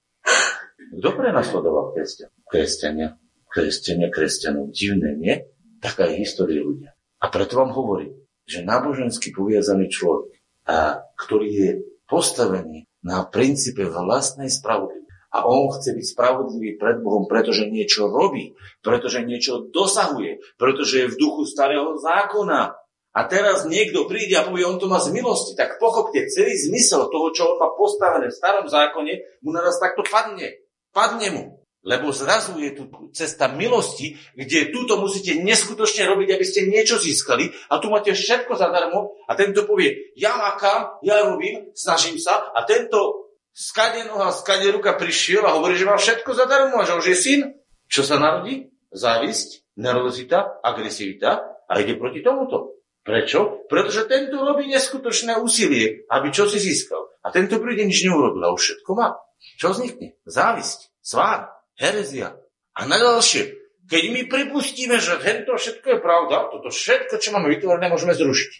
Kto 1.03 1.09
prenasledoval 1.19 1.99
kresťan? 1.99 2.31
Kresťania. 2.47 3.19
Kresťania, 3.51 4.09
kresťanov. 4.15 4.71
Divné, 4.71 5.19
nie? 5.19 5.35
Taká 5.83 6.07
je 6.15 6.23
história 6.23 6.63
ľudia. 6.63 6.95
A 7.19 7.27
preto 7.27 7.59
vám 7.59 7.75
hovorím, 7.75 8.15
že 8.47 8.63
nábožensky 8.63 9.35
poviazaný 9.35 9.91
človek, 9.91 10.39
a 10.71 11.03
ktorý 11.19 11.49
je 11.51 11.71
postavený 12.07 12.87
na 13.03 13.27
princípe 13.27 13.83
vlastnej 13.83 14.47
spravodlivosti, 14.47 15.02
a 15.33 15.49
on 15.49 15.73
chce 15.73 15.97
byť 15.97 16.07
spravodlivý 16.13 16.77
pred 16.77 17.01
Bohom, 17.01 17.25
pretože 17.25 17.65
niečo 17.65 18.13
robí, 18.13 18.53
pretože 18.85 19.25
niečo 19.25 19.73
dosahuje, 19.73 20.45
pretože 20.61 21.05
je 21.05 21.11
v 21.11 21.19
duchu 21.19 21.49
starého 21.49 21.97
zákona. 21.97 22.77
A 23.13 23.21
teraz 23.29 23.69
niekto 23.69 24.09
príde 24.09 24.41
a 24.41 24.45
povie, 24.49 24.65
on 24.65 24.81
to 24.81 24.89
má 24.89 24.97
z 24.97 25.13
milosti, 25.13 25.53
tak 25.53 25.77
pochopte, 25.77 26.29
celý 26.33 26.57
zmysel 26.57 27.13
toho, 27.13 27.29
čo 27.33 27.43
on 27.45 27.57
má 27.61 27.69
postavené 27.77 28.33
v 28.33 28.39
starom 28.39 28.65
zákone, 28.65 29.41
mu 29.45 29.53
naraz 29.53 29.77
takto 29.77 30.01
padne. 30.05 30.53
Padne 30.93 31.29
mu. 31.33 31.45
Lebo 31.83 32.15
zrazu 32.15 32.63
je 32.63 32.79
tu 32.79 32.87
cesta 33.11 33.51
milosti, 33.51 34.15
kde 34.39 34.71
túto 34.71 35.03
musíte 35.03 35.35
neskutočne 35.43 36.07
robiť, 36.07 36.29
aby 36.31 36.45
ste 36.47 36.71
niečo 36.71 36.95
získali 36.95 37.51
a 37.75 37.83
tu 37.83 37.91
máte 37.91 38.15
všetko 38.15 38.55
zadarmo 38.55 39.19
a 39.27 39.35
tento 39.35 39.67
povie, 39.67 40.15
ja 40.15 40.39
makám, 40.39 41.03
ja 41.03 41.27
robím, 41.27 41.75
snažím 41.75 42.23
sa 42.23 42.55
a 42.55 42.63
tento 42.63 43.22
skade 43.53 44.09
noha, 44.09 44.33
skade 44.33 44.69
ruka 44.73 44.97
prišiel 44.97 45.45
a 45.45 45.55
hovorí, 45.57 45.77
že 45.77 45.89
má 45.89 45.97
všetko 45.97 46.33
zadarmo 46.33 46.81
a 46.81 46.89
že 46.89 46.97
už 46.97 47.07
je 47.13 47.17
syn. 47.17 47.41
Čo 47.89 48.03
sa 48.05 48.17
narodí? 48.17 48.73
Závisť, 48.93 49.77
nervozita, 49.81 50.61
agresivita 50.61 51.65
a 51.69 51.73
ide 51.81 51.97
proti 51.97 52.21
tomuto. 52.21 52.83
Prečo? 53.03 53.67
Pretože 53.67 54.07
tento 54.07 54.41
robí 54.41 54.71
neskutočné 54.71 55.41
úsilie, 55.41 56.07
aby 56.07 56.29
čo 56.31 56.47
si 56.47 56.63
získal. 56.63 57.11
A 57.23 57.35
tento 57.35 57.59
príde 57.59 57.83
nič 57.87 58.07
neurobil 58.07 58.43
a 58.47 58.55
už 58.55 58.63
všetko 58.63 58.91
má. 58.95 59.19
Čo 59.59 59.75
vznikne? 59.75 60.15
Závisť, 60.23 60.95
svár, 61.03 61.51
herezia. 61.75 62.39
A 62.79 62.87
na 62.87 62.97
ďalšie, 62.97 63.59
keď 63.91 64.03
my 64.15 64.21
pripustíme, 64.31 64.97
že 65.03 65.19
tento 65.19 65.53
všetko 65.59 65.87
je 65.87 65.99
pravda, 65.99 66.49
toto 66.55 66.71
všetko, 66.71 67.19
čo 67.19 67.35
máme 67.35 67.51
vytvorené, 67.51 67.91
môžeme 67.91 68.15
zrušiť. 68.15 68.53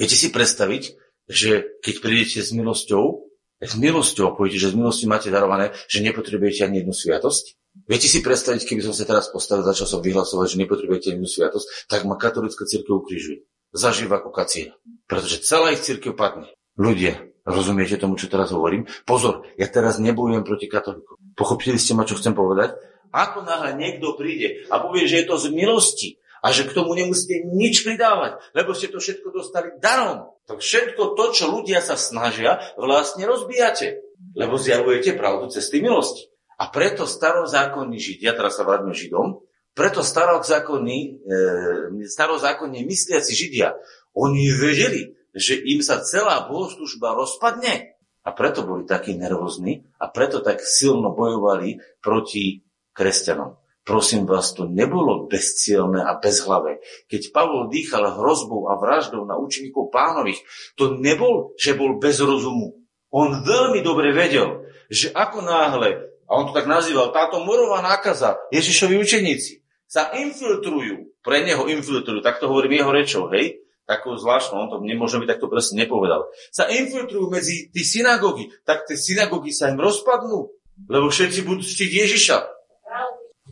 Viete 0.00 0.16
si 0.16 0.32
predstaviť, 0.32 0.82
že 1.28 1.76
keď 1.84 1.94
prídete 2.00 2.40
s 2.40 2.56
milosťou, 2.56 3.27
s 3.58 3.74
milosťou, 3.74 4.38
poviete, 4.38 4.62
že 4.62 4.70
z 4.70 4.78
milosti 4.78 5.04
máte 5.10 5.28
darované, 5.34 5.74
že 5.90 6.02
nepotrebujete 6.02 6.62
ani 6.62 6.82
jednu 6.82 6.94
sviatosť? 6.94 7.58
Viete 7.86 8.06
si 8.10 8.22
predstaviť, 8.22 8.66
keby 8.66 8.82
som 8.86 8.94
sa 8.94 9.06
teraz 9.06 9.30
postavil, 9.30 9.66
začal 9.66 9.86
som 9.86 10.00
vyhlasovať, 10.02 10.46
že 10.54 10.60
nepotrebujete 10.62 11.08
jednu 11.14 11.26
sviatosť, 11.26 11.90
tak 11.90 12.06
ma 12.06 12.18
katolická 12.18 12.66
církev 12.66 13.02
ukrižuje. 13.02 13.46
Zažíva 13.70 14.22
ako 14.22 14.30
kacíra. 14.32 14.74
Pretože 15.06 15.44
celá 15.44 15.74
ich 15.74 15.84
církev 15.84 16.16
padne. 16.16 16.50
Ľudia, 16.78 17.18
rozumiete 17.42 17.98
tomu, 17.98 18.14
čo 18.14 18.30
teraz 18.30 18.54
hovorím? 18.54 18.86
Pozor, 19.02 19.46
ja 19.58 19.66
teraz 19.66 19.98
nebojujem 19.98 20.46
proti 20.46 20.70
katolíkom. 20.70 21.18
Pochopili 21.34 21.78
ste 21.78 21.94
ma, 21.98 22.06
čo 22.06 22.18
chcem 22.18 22.32
povedať? 22.32 22.78
Ako 23.10 23.42
náhle 23.42 23.74
niekto 23.74 24.14
príde 24.14 24.68
a 24.68 24.84
povie, 24.84 25.08
že 25.08 25.24
je 25.24 25.26
to 25.26 25.36
z 25.40 25.46
milosti, 25.50 26.20
a 26.38 26.46
že 26.54 26.66
k 26.66 26.74
tomu 26.74 26.94
nemusíte 26.94 27.46
nič 27.50 27.82
pridávať, 27.82 28.38
lebo 28.54 28.72
ste 28.74 28.90
to 28.90 29.02
všetko 29.02 29.34
dostali 29.34 29.74
darom. 29.82 30.30
Tak 30.46 30.62
všetko 30.62 31.18
to, 31.18 31.24
čo 31.34 31.44
ľudia 31.50 31.82
sa 31.82 31.98
snažia, 31.98 32.62
vlastne 32.78 33.26
rozbijate, 33.26 34.00
lebo 34.38 34.56
zjavujete 34.56 35.18
pravdu 35.18 35.50
cesty 35.50 35.82
milosti. 35.82 36.30
A 36.58 36.70
preto 36.74 37.06
starozákonní 37.06 38.02
Židia, 38.02 38.34
teraz 38.34 38.58
sa 38.58 38.66
vráťme 38.66 38.90
Židom, 38.90 39.46
preto 39.78 40.02
starozákonní, 40.02 40.98
e, 41.22 42.06
starozákonní 42.10 42.82
mysliaci 42.82 43.30
Židia, 43.30 43.78
oni 44.10 44.50
vedeli, 44.50 45.14
že 45.30 45.54
im 45.54 45.78
sa 45.86 46.02
celá 46.02 46.50
bohoslužba 46.50 47.14
rozpadne. 47.14 47.94
A 48.26 48.34
preto 48.34 48.66
boli 48.66 48.84
takí 48.84 49.14
nervózni 49.14 49.86
a 50.02 50.10
preto 50.10 50.42
tak 50.42 50.60
silno 50.60 51.14
bojovali 51.14 51.80
proti 52.02 52.60
kresťanom. 52.92 53.56
Prosím 53.88 54.28
vás, 54.28 54.52
to 54.52 54.68
nebolo 54.68 55.24
bezcielné 55.32 56.04
a 56.04 56.20
bezhlavé. 56.20 56.84
Keď 57.08 57.32
Pavol 57.32 57.72
dýchal 57.72 58.20
hrozbou 58.20 58.68
a 58.68 58.76
vraždou 58.76 59.24
na 59.24 59.40
učeníkov 59.40 59.88
pánových, 59.88 60.44
to 60.76 61.00
nebol, 61.00 61.56
že 61.56 61.72
bol 61.72 61.96
bez 61.96 62.20
rozumu. 62.20 62.84
On 63.08 63.32
veľmi 63.40 63.80
dobre 63.80 64.12
vedel, 64.12 64.68
že 64.92 65.08
ako 65.16 65.40
náhle, 65.40 66.04
a 66.28 66.30
on 66.36 66.44
to 66.44 66.52
tak 66.52 66.68
nazýval, 66.68 67.16
táto 67.16 67.40
morová 67.40 67.80
nákaza, 67.80 68.36
Ježišovi 68.52 69.00
učeníci, 69.00 69.64
sa 69.88 70.12
infiltrujú, 70.12 71.16
pre 71.24 71.48
neho 71.48 71.64
infiltrujú, 71.72 72.20
tak 72.20 72.44
to 72.44 72.52
hovorím 72.52 72.84
jeho 72.84 72.92
rečou, 72.92 73.32
hej, 73.32 73.64
takou 73.88 74.20
zvláštnou, 74.20 74.68
on 74.68 74.68
to 74.68 74.84
nemôže 74.84 75.16
byť 75.16 75.28
takto 75.32 75.48
presne 75.48 75.88
nepovedal, 75.88 76.28
sa 76.52 76.68
infiltrujú 76.68 77.32
medzi 77.32 77.72
tí 77.72 77.80
synagógy, 77.88 78.52
tak 78.68 78.84
tie 78.84 79.00
synagógy 79.00 79.48
sa 79.48 79.72
im 79.72 79.80
rozpadnú, 79.80 80.52
lebo 80.92 81.08
všetci 81.08 81.40
budú 81.48 81.64
ctiť 81.64 81.90
Ježiša. 82.04 82.57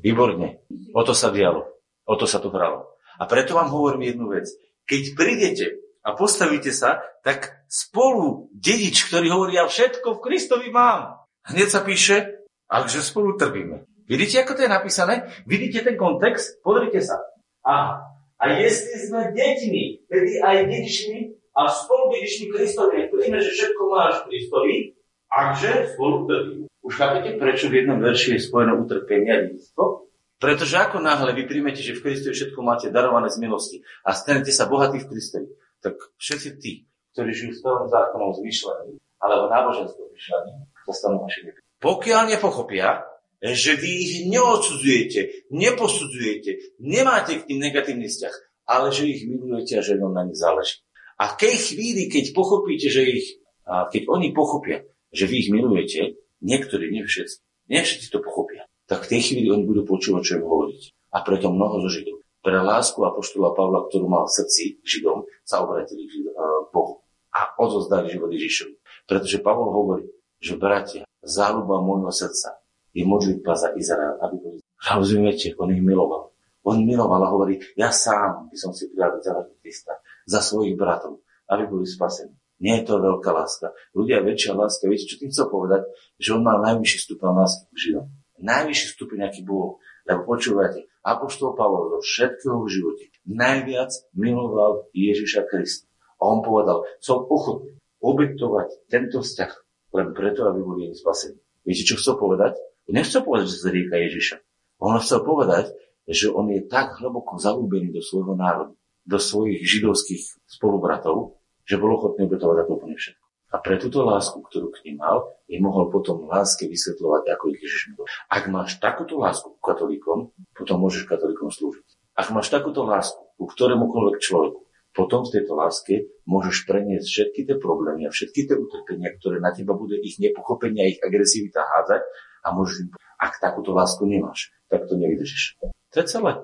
Výborne. 0.07 0.63
O 0.95 1.03
to 1.03 1.19
sa 1.19 1.35
dialo. 1.35 1.67
O 2.07 2.15
to 2.15 2.31
sa 2.31 2.39
to 2.39 2.55
hralo. 2.55 2.95
A 3.19 3.27
preto 3.27 3.59
vám 3.59 3.75
hovorím 3.75 4.15
jednu 4.15 4.31
vec. 4.31 4.47
Keď 4.87 5.19
prídete 5.19 5.83
a 6.07 6.15
postavíte 6.15 6.71
sa, 6.71 7.03
tak 7.27 7.67
spolu 7.67 8.47
dedič, 8.55 9.11
ktorý 9.11 9.35
hovorí, 9.35 9.59
ja 9.59 9.67
všetko 9.67 10.23
v 10.23 10.23
Kristovi 10.23 10.71
mám. 10.71 11.27
Hneď 11.43 11.69
sa 11.75 11.83
píše, 11.83 12.47
že 12.87 13.03
spolu 13.03 13.35
trpíme. 13.35 13.83
Vidíte, 14.07 14.47
ako 14.47 14.55
to 14.55 14.63
je 14.63 14.71
napísané? 14.71 15.27
Vidíte 15.43 15.83
ten 15.83 15.99
kontext? 15.99 16.63
Pozrite 16.63 17.03
sa. 17.03 17.19
A, 17.67 17.99
a 18.39 18.45
jestli 18.63 19.11
sme 19.11 19.35
deťmi, 19.35 20.07
tedy 20.07 20.33
aj 20.39 20.71
dedičmi 20.71 21.19
a 21.59 21.67
spolu 21.67 22.15
dedičmi 22.15 22.55
Kristovi, 22.55 23.11
ktorými, 23.11 23.43
že 23.43 23.51
všetko 23.51 23.83
máš 23.91 24.23
Kristovi, 24.31 24.95
akže 25.27 25.99
spolu 25.99 26.31
trpíme. 26.31 26.66
Už 26.87 26.95
chápete, 26.95 27.35
prečo 27.35 27.67
v 27.67 27.83
jednom 27.83 27.99
verši 27.99 28.39
je 28.39 28.47
spojené 28.47 28.79
utrpenie 28.79 29.31
a 29.35 29.43
dedictvo? 29.43 30.07
Pretože 30.39 30.79
ako 30.79 31.03
náhle 31.03 31.35
vy 31.35 31.51
príjmete, 31.51 31.83
že 31.83 31.99
v 31.99 32.07
Kristovi 32.07 32.37
všetko 32.37 32.61
máte 32.63 32.95
darované 32.95 33.27
z 33.27 33.43
milosti 33.43 33.83
a 34.07 34.15
stanete 34.15 34.55
sa 34.55 34.71
bohatí 34.71 35.03
v 35.03 35.09
Kristovi, 35.11 35.51
tak 35.83 35.99
všetci 36.21 36.49
tí, 36.63 36.87
ktorí 37.17 37.35
žijú 37.35 37.59
starom 37.59 37.91
zákonom 37.91 38.39
zmyšľaní 38.39 39.03
alebo 39.19 39.51
náboženskom 39.51 40.07
zmyšľaní, 40.13 40.53
sa 40.87 40.93
stanú 40.95 41.27
vašimi. 41.27 41.51
Pokiaľ 41.83 42.23
nepochopia, 42.37 43.03
že 43.43 43.75
vy 43.75 43.91
ich 43.91 44.15
neodsudzujete, 44.31 45.51
neposudzujete, 45.51 46.79
nemáte 46.85 47.43
k 47.43 47.47
tým 47.51 47.59
negatívny 47.59 48.07
vzťah, 48.07 48.35
ale 48.71 48.93
že 48.95 49.11
ich 49.11 49.27
milujete 49.27 49.81
a 49.81 49.83
že 49.83 49.99
na 49.99 50.23
nich 50.23 50.39
záleží. 50.39 50.87
A 51.17 51.33
v 51.33 51.39
tej 51.41 51.55
chvíli, 51.57 52.13
keď 52.13 52.37
pochopíte, 52.37 52.93
že 52.93 53.03
ich, 53.09 53.41
keď 53.65 54.03
oni 54.07 54.37
pochopia, 54.37 54.85
že 55.11 55.25
vy 55.25 55.49
ich 55.49 55.51
milujete, 55.51 56.21
Niektorí, 56.43 56.93
nie 56.93 57.05
všetci. 57.07 57.37
Nie 57.71 57.83
všetci 57.83 58.09
to 58.13 58.23
pochopia. 58.23 58.69
tak 58.87 59.03
v 59.03 59.19
tej 59.19 59.21
chvíli 59.21 59.51
oni 59.51 59.67
budú 59.67 59.83
počúvať, 59.83 60.23
čo 60.23 60.33
im 60.39 60.47
hovoriť. 60.47 60.83
A 61.11 61.27
preto 61.27 61.51
mnoho 61.51 61.83
zo 61.87 61.91
Židov 61.91 62.27
pre 62.47 62.63
lásku 62.63 63.03
apoštola 63.03 63.59
Pavla, 63.59 63.91
ktorú 63.91 64.07
mal 64.07 64.31
v 64.31 64.39
srdci 64.39 64.79
Židom, 64.87 65.27
sa 65.43 65.67
obratili 65.67 66.07
k 66.07 66.31
Bohu 66.71 67.03
a 67.35 67.59
odozdali 67.59 68.07
život 68.07 68.31
Ježišovi. 68.31 68.79
Pretože 69.11 69.43
Pavol 69.43 69.75
hovorí, 69.75 70.07
že 70.39 70.55
bratia, 70.55 71.03
záľuba 71.27 71.83
môjho 71.83 72.15
srdca 72.15 72.63
je 72.95 73.03
modlitba 73.03 73.59
za 73.59 73.75
Izrael, 73.75 74.15
aby 74.23 74.37
boli... 74.39 74.59
Rozumiete, 74.79 75.59
on 75.59 75.75
ich 75.75 75.83
miloval. 75.83 76.31
On 76.63 76.79
miloval 76.87 77.19
a 77.27 77.33
hovorí, 77.35 77.59
ja 77.75 77.91
sám 77.91 78.47
by 78.47 78.55
som 78.55 78.71
si 78.71 78.95
prijal 78.95 79.19
za 79.19 79.35
Krista, 79.59 79.99
za 80.23 80.39
svojich 80.39 80.79
bratov, 80.79 81.27
aby 81.51 81.67
boli 81.67 81.83
spasení. 81.83 82.36
Nie 82.57 82.81
je 82.81 82.89
to 82.89 83.01
veľká 83.01 83.31
láska. 83.37 83.77
Ľudia, 83.93 84.25
väčšia 84.25 84.57
láska. 84.57 84.89
Viete, 84.89 85.09
čo 85.09 85.21
tým 85.21 85.29
chcel 85.29 85.53
povedať? 85.53 85.85
Že 86.17 86.41
on 86.41 86.43
mal 86.43 86.59
najvyšší 86.65 86.99
stupeň 87.05 87.29
lásky 87.37 87.65
k 87.69 87.77
Židom. 87.77 88.07
Najvyšší 88.41 88.87
stupeň, 88.97 89.19
aký 89.29 89.41
bol. 89.45 89.77
Lebo 90.09 90.21
počúvate, 90.25 90.89
Apoštol 91.05 91.53
Pavol 91.53 91.93
zo 91.95 91.99
všetkého 92.01 92.65
v 92.65 92.73
živote 92.73 93.05
najviac 93.27 93.91
miloval 94.15 94.87
Ježiša 94.95 95.51
Krista. 95.51 95.91
A 96.17 96.33
on 96.33 96.41
povedal, 96.41 96.87
som 97.03 97.27
ochotný 97.27 97.77
obetovať 98.01 98.89
tento 98.89 99.21
vzťah 99.21 99.53
len 99.93 100.15
preto, 100.15 100.47
aby 100.47 100.61
boli 100.63 100.95
spasení. 100.95 101.37
Viete, 101.67 101.83
čo 101.85 101.99
chcel 101.99 102.17
povedať? 102.17 102.57
Nechcel 102.87 103.27
povedať, 103.27 103.51
že 103.51 103.55
sa 103.59 103.63
zrieka 103.69 103.97
Ježiša. 103.99 104.37
On 104.79 104.95
chcel 105.03 105.27
povedať, 105.27 105.75
že 106.07 106.31
on 106.31 106.47
je 106.55 106.63
tak 106.63 107.03
hlboko 107.03 107.37
zalúbený 107.37 107.91
do 107.91 107.99
svojho 107.99 108.39
národa, 108.39 108.79
do 109.03 109.19
svojich 109.19 109.67
židovských 109.67 110.47
spolubratov, 110.47 111.36
že 111.67 111.77
bol 111.77 111.99
ochotný 111.99 112.31
obetovať 112.31 112.57
za 112.63 112.65
to 112.65 112.73
úplne 112.79 112.97
všetko. 112.97 113.25
A 113.55 113.57
pre 113.63 113.79
túto 113.79 114.03
lásku, 114.03 114.39
ktorú 114.43 114.75
k 114.75 114.91
ním 114.91 115.03
mal, 115.03 115.23
je 115.47 115.59
mohol 115.63 115.87
potom 115.91 116.27
láske 116.27 116.67
vysvetľovať, 116.67 117.23
ako 117.31 117.45
ich 117.55 117.63
Ježiš 117.63 117.83
miloval. 117.95 118.11
Ak 118.27 118.45
máš 118.51 118.71
takúto 118.83 119.23
lásku 119.23 119.55
k 119.55 119.63
katolíkom, 119.63 120.35
potom 120.55 120.77
môžeš 120.83 121.07
katolíkom 121.07 121.55
slúžiť. 121.55 121.87
Ak 122.19 122.35
máš 122.35 122.51
takúto 122.51 122.83
lásku 122.83 123.23
ku 123.37 123.45
ktorémukoľvek 123.45 124.17
človeku, 124.19 124.61
potom 124.97 125.29
v 125.29 125.33
tejto 125.37 125.53
láske 125.53 126.09
môžeš 126.25 126.65
preniesť 126.65 127.05
všetky 127.05 127.41
tie 127.45 127.57
problémy 127.61 128.09
a 128.09 128.11
všetky 128.11 128.49
tie 128.49 128.57
utrpenia, 128.57 129.13
ktoré 129.21 129.45
na 129.45 129.53
teba 129.53 129.77
bude 129.77 130.01
ich 130.01 130.17
nepochopenie 130.17 130.97
ich 130.97 131.01
agresivita 131.05 131.61
hádzať 131.61 132.03
a 132.43 132.57
môžeš 132.57 132.89
im 132.89 132.89
ak 133.17 133.41
takúto 133.41 133.73
lásku 133.73 134.05
nemáš, 134.05 134.53
tak 134.69 134.89
to 134.89 134.97
nevydržíš. 134.97 135.57
To 135.93 135.97
je 136.01 136.05
celé. 136.05 136.37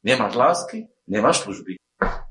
Nemáš 0.00 0.32
lásky, 0.36 0.78
nemáš 1.04 1.44
služby. 1.44 1.76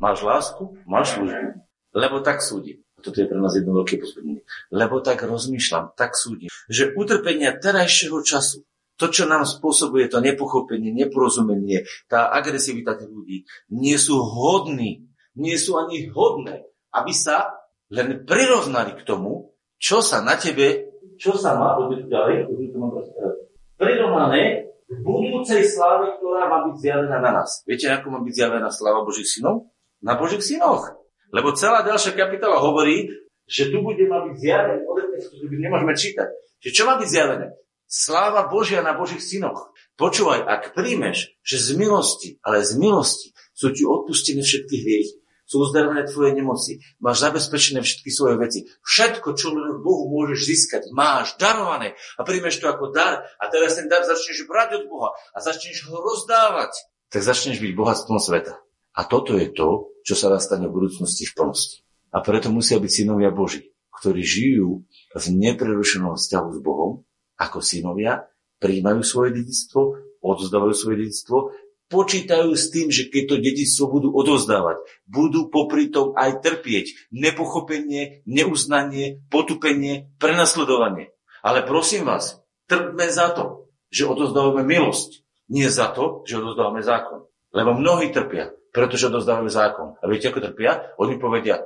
Máš 0.01 0.25
lásku, 0.25 0.77
máš 0.85 1.17
služby. 1.17 1.66
Lebo 1.97 2.21
tak 2.21 2.45
súdi. 2.45 2.85
A 2.97 3.01
toto 3.01 3.17
je 3.17 3.25
pre 3.25 3.41
nás 3.41 3.57
jedno 3.57 3.73
veľké 3.81 3.97
pozbudenie. 3.97 4.45
Lebo 4.69 5.01
tak 5.01 5.25
rozmýšľam, 5.25 5.97
tak 5.97 6.13
súdim, 6.13 6.49
že 6.69 6.93
utrpenia 6.93 7.57
terajšieho 7.57 8.21
času, 8.21 8.61
to, 8.97 9.09
čo 9.09 9.25
nám 9.25 9.45
spôsobuje 9.45 10.09
to 10.09 10.21
nepochopenie, 10.21 10.93
neporozumenie, 10.93 11.85
tá 12.05 12.29
agresivita 12.33 12.97
tých 12.97 13.09
ľudí, 13.09 13.37
nie 13.73 13.97
sú 13.97 14.21
hodní, 14.21 15.09
nie 15.37 15.57
sú 15.57 15.77
ani 15.77 16.09
hodné, 16.09 16.65
aby 16.93 17.13
sa 17.13 17.65
len 17.93 18.25
prirovnali 18.25 18.97
k 18.97 19.05
tomu, 19.05 19.53
čo 19.77 20.01
sa 20.01 20.25
na 20.25 20.33
tebe, 20.37 20.89
čo 21.21 21.37
sa 21.37 21.57
má, 21.57 21.77
ďalej, 21.81 22.49
prirovnané 23.77 24.73
k 24.89 24.97
budúcej 25.05 25.61
sláve, 25.61 26.17
ktorá 26.17 26.49
má 26.49 26.57
byť 26.69 26.75
zjavená 26.81 27.17
na 27.21 27.31
nás. 27.41 27.61
Viete, 27.69 27.93
ako 27.93 28.17
má 28.17 28.19
byť 28.25 28.33
zjavená 28.33 28.69
sláva 28.73 29.05
Božích 29.05 29.29
synov? 29.29 29.69
Na 30.01 30.17
Božích 30.17 30.41
synoch. 30.41 30.96
Lebo 31.31 31.55
celá 31.55 31.83
ďalšia 31.83 32.15
kapitola 32.15 32.59
hovorí, 32.63 33.11
že 33.47 33.71
tu 33.71 33.79
bude 33.79 34.03
má 34.07 34.27
byť 34.27 34.35
zjavené, 34.39 34.83
ktorý 34.83 35.55
nemôžeme 35.59 35.93
čítať. 35.95 36.29
Že 36.63 36.69
čo 36.73 36.83
má 36.83 36.99
byť 36.99 37.09
zjavené? 37.09 37.47
Sláva 37.87 38.51
Božia 38.51 38.83
na 38.83 38.91
Božích 38.91 39.23
synoch. 39.23 39.71
Počúvaj, 39.95 40.43
ak 40.43 40.75
príjmeš, 40.75 41.31
že 41.39 41.55
z 41.55 41.79
milosti, 41.79 42.29
ale 42.43 42.59
z 42.59 42.75
milosti 42.75 43.31
sú 43.55 43.71
ti 43.71 43.87
odpustené 43.87 44.43
všetky 44.43 44.75
hriechy, 44.75 45.15
sú 45.47 45.63
uzdravené 45.63 46.03
tvoje 46.03 46.35
nemoci, 46.35 46.83
máš 46.99 47.23
zabezpečené 47.23 47.79
všetky 47.79 48.11
svoje 48.11 48.35
veci. 48.35 48.59
Všetko, 48.83 49.31
čo 49.39 49.55
len 49.55 49.79
Bohu 49.79 50.11
môžeš 50.11 50.39
získať, 50.43 50.81
máš 50.91 51.39
darované 51.39 51.95
a 52.19 52.27
príjmeš 52.27 52.59
to 52.59 52.67
ako 52.67 52.91
dar 52.91 53.23
a 53.39 53.43
teraz 53.47 53.79
ten 53.79 53.87
dar 53.87 54.03
začneš 54.03 54.43
brať 54.43 54.83
od 54.83 54.91
Boha 54.91 55.15
a 55.31 55.37
začneš 55.39 55.87
ho 55.87 55.95
rozdávať, 56.03 56.75
tak 57.07 57.23
začneš 57.23 57.63
byť 57.63 57.71
bohatstvom 57.71 58.19
sveta. 58.19 58.59
A 58.91 59.01
toto 59.07 59.39
je 59.39 59.47
to, 59.55 59.95
čo 60.07 60.15
sa 60.15 60.31
stane 60.39 60.71
v 60.71 60.75
budúcnosti 60.79 61.27
v 61.27 61.35
plnosti. 61.35 61.83
A 62.15 62.23
preto 62.23 62.47
musia 62.47 62.79
byť 62.79 63.03
synovia 63.03 63.27
Boží, 63.35 63.75
ktorí 63.91 64.23
žijú 64.23 64.87
v 65.11 65.25
neprerušenom 65.35 66.15
vzťahu 66.15 66.49
s 66.55 66.59
Bohom, 66.63 67.03
ako 67.35 67.59
synovia, 67.59 68.23
príjmajú 68.63 69.03
svoje 69.03 69.43
dedictvo, 69.43 69.99
odzdávajú 70.23 70.73
svoje 70.73 70.95
dedictvo, 71.03 71.51
počítajú 71.91 72.55
s 72.55 72.71
tým, 72.71 72.87
že 72.87 73.11
keď 73.11 73.23
to 73.27 73.35
dedictvo 73.43 73.83
budú 73.91 74.09
odozdávať, 74.15 74.79
budú 75.03 75.51
popri 75.51 75.91
tom 75.91 76.15
aj 76.15 76.39
trpieť 76.39 77.11
nepochopenie, 77.11 78.23
neuznanie, 78.23 79.27
potupenie, 79.27 80.11
prenasledovanie. 80.19 81.11
Ale 81.43 81.67
prosím 81.67 82.07
vás, 82.07 82.39
trpme 82.71 83.07
za 83.11 83.35
to, 83.35 83.71
že 83.91 84.07
odozdávame 84.07 84.63
milosť, 84.67 85.23
nie 85.51 85.67
za 85.67 85.91
to, 85.91 86.23
že 86.27 86.39
odozdávame 86.39 86.83
zákon. 86.83 87.27
Lebo 87.55 87.71
mnohí 87.75 88.11
trpia 88.11 88.51
pretože 88.71 89.11
dozdávajú 89.11 89.49
zákon. 89.49 89.87
A 89.99 90.05
viete, 90.05 90.29
ako 90.29 90.43
trpia? 90.51 90.93
Oni 91.01 91.17
povedia, 91.17 91.63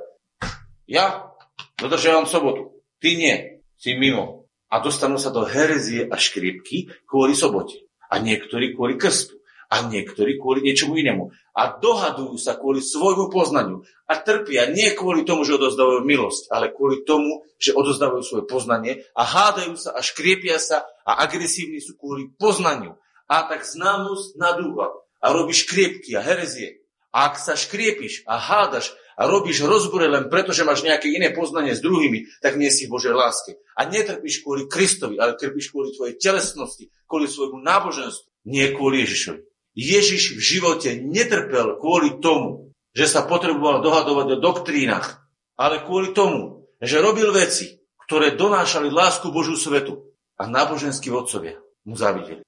ja 0.88 1.32
dodržiavam 1.78 2.26
sobotu, 2.26 2.82
ty 3.02 3.18
nie, 3.18 3.62
si 3.78 3.98
mimo. 3.98 4.46
A 4.72 4.80
dostanú 4.80 5.20
sa 5.20 5.28
do 5.28 5.44
herezie 5.44 6.08
a 6.08 6.16
škriepky 6.16 6.88
kvôli 7.04 7.36
sobote. 7.36 7.84
A 8.08 8.22
niektorí 8.22 8.72
kvôli 8.72 8.96
krstu. 8.96 9.36
A 9.72 9.84
niektorí 9.88 10.36
kvôli 10.36 10.64
niečomu 10.64 11.00
inému. 11.00 11.32
A 11.56 11.76
dohadujú 11.76 12.36
sa 12.36 12.56
kvôli 12.56 12.84
svojmu 12.84 13.32
poznaniu. 13.32 13.84
A 14.08 14.20
trpia 14.20 14.68
nie 14.68 14.92
kvôli 14.92 15.24
tomu, 15.24 15.48
že 15.48 15.56
odozdávajú 15.56 16.04
milosť, 16.04 16.52
ale 16.52 16.72
kvôli 16.72 17.04
tomu, 17.08 17.44
že 17.56 17.72
odozdávajú 17.72 18.22
svoje 18.24 18.44
poznanie 18.44 18.92
a 19.16 19.24
hádajú 19.24 19.76
sa 19.80 19.96
a 19.96 20.00
škriepia 20.04 20.60
sa 20.60 20.84
a 21.08 21.24
agresívni 21.24 21.80
sú 21.80 21.96
kvôli 21.96 22.32
poznaniu. 22.36 22.96
A 23.28 23.48
tak 23.48 23.64
známosť 23.64 24.36
nadúva 24.36 24.92
a 25.24 25.26
robíš 25.32 25.64
škriepky 25.64 26.16
a 26.16 26.20
herezie 26.20 26.81
ak 27.12 27.36
sa 27.36 27.54
škriepiš 27.54 28.24
a 28.24 28.40
hádaš 28.40 28.96
a 29.20 29.28
robíš 29.28 29.62
rozbore 29.62 30.08
len 30.08 30.32
preto, 30.32 30.56
že 30.56 30.64
máš 30.64 30.82
nejaké 30.82 31.12
iné 31.12 31.30
poznanie 31.30 31.76
s 31.76 31.84
druhými, 31.84 32.40
tak 32.40 32.56
nie 32.56 32.72
si 32.72 32.88
Božej 32.88 33.12
láske. 33.12 33.60
A 33.76 33.84
netrpíš 33.84 34.40
kvôli 34.42 34.64
Kristovi, 34.66 35.20
ale 35.20 35.36
trpíš 35.36 35.70
kvôli 35.70 35.92
tvojej 35.92 36.16
telesnosti, 36.16 36.88
kvôli 37.04 37.28
svojmu 37.28 37.60
náboženstvu, 37.60 38.48
nie 38.48 38.72
kvôli 38.72 39.04
Ježišovi. 39.04 39.40
Ježiš 39.76 40.36
v 40.36 40.40
živote 40.40 40.90
netrpel 41.00 41.76
kvôli 41.76 42.20
tomu, 42.20 42.72
že 42.92 43.08
sa 43.08 43.24
potreboval 43.24 43.80
dohadovať 43.80 44.26
o 44.36 44.42
doktrínach, 44.42 45.24
ale 45.56 45.84
kvôli 45.84 46.12
tomu, 46.12 46.68
že 46.80 47.00
robil 47.00 47.32
veci, 47.32 47.80
ktoré 48.04 48.36
donášali 48.36 48.92
lásku 48.92 49.30
Božú 49.32 49.56
svetu. 49.56 50.12
A 50.36 50.50
náboženskí 50.50 51.06
vodcovia 51.06 51.54
mu 51.86 51.94
závideli. 51.94 52.42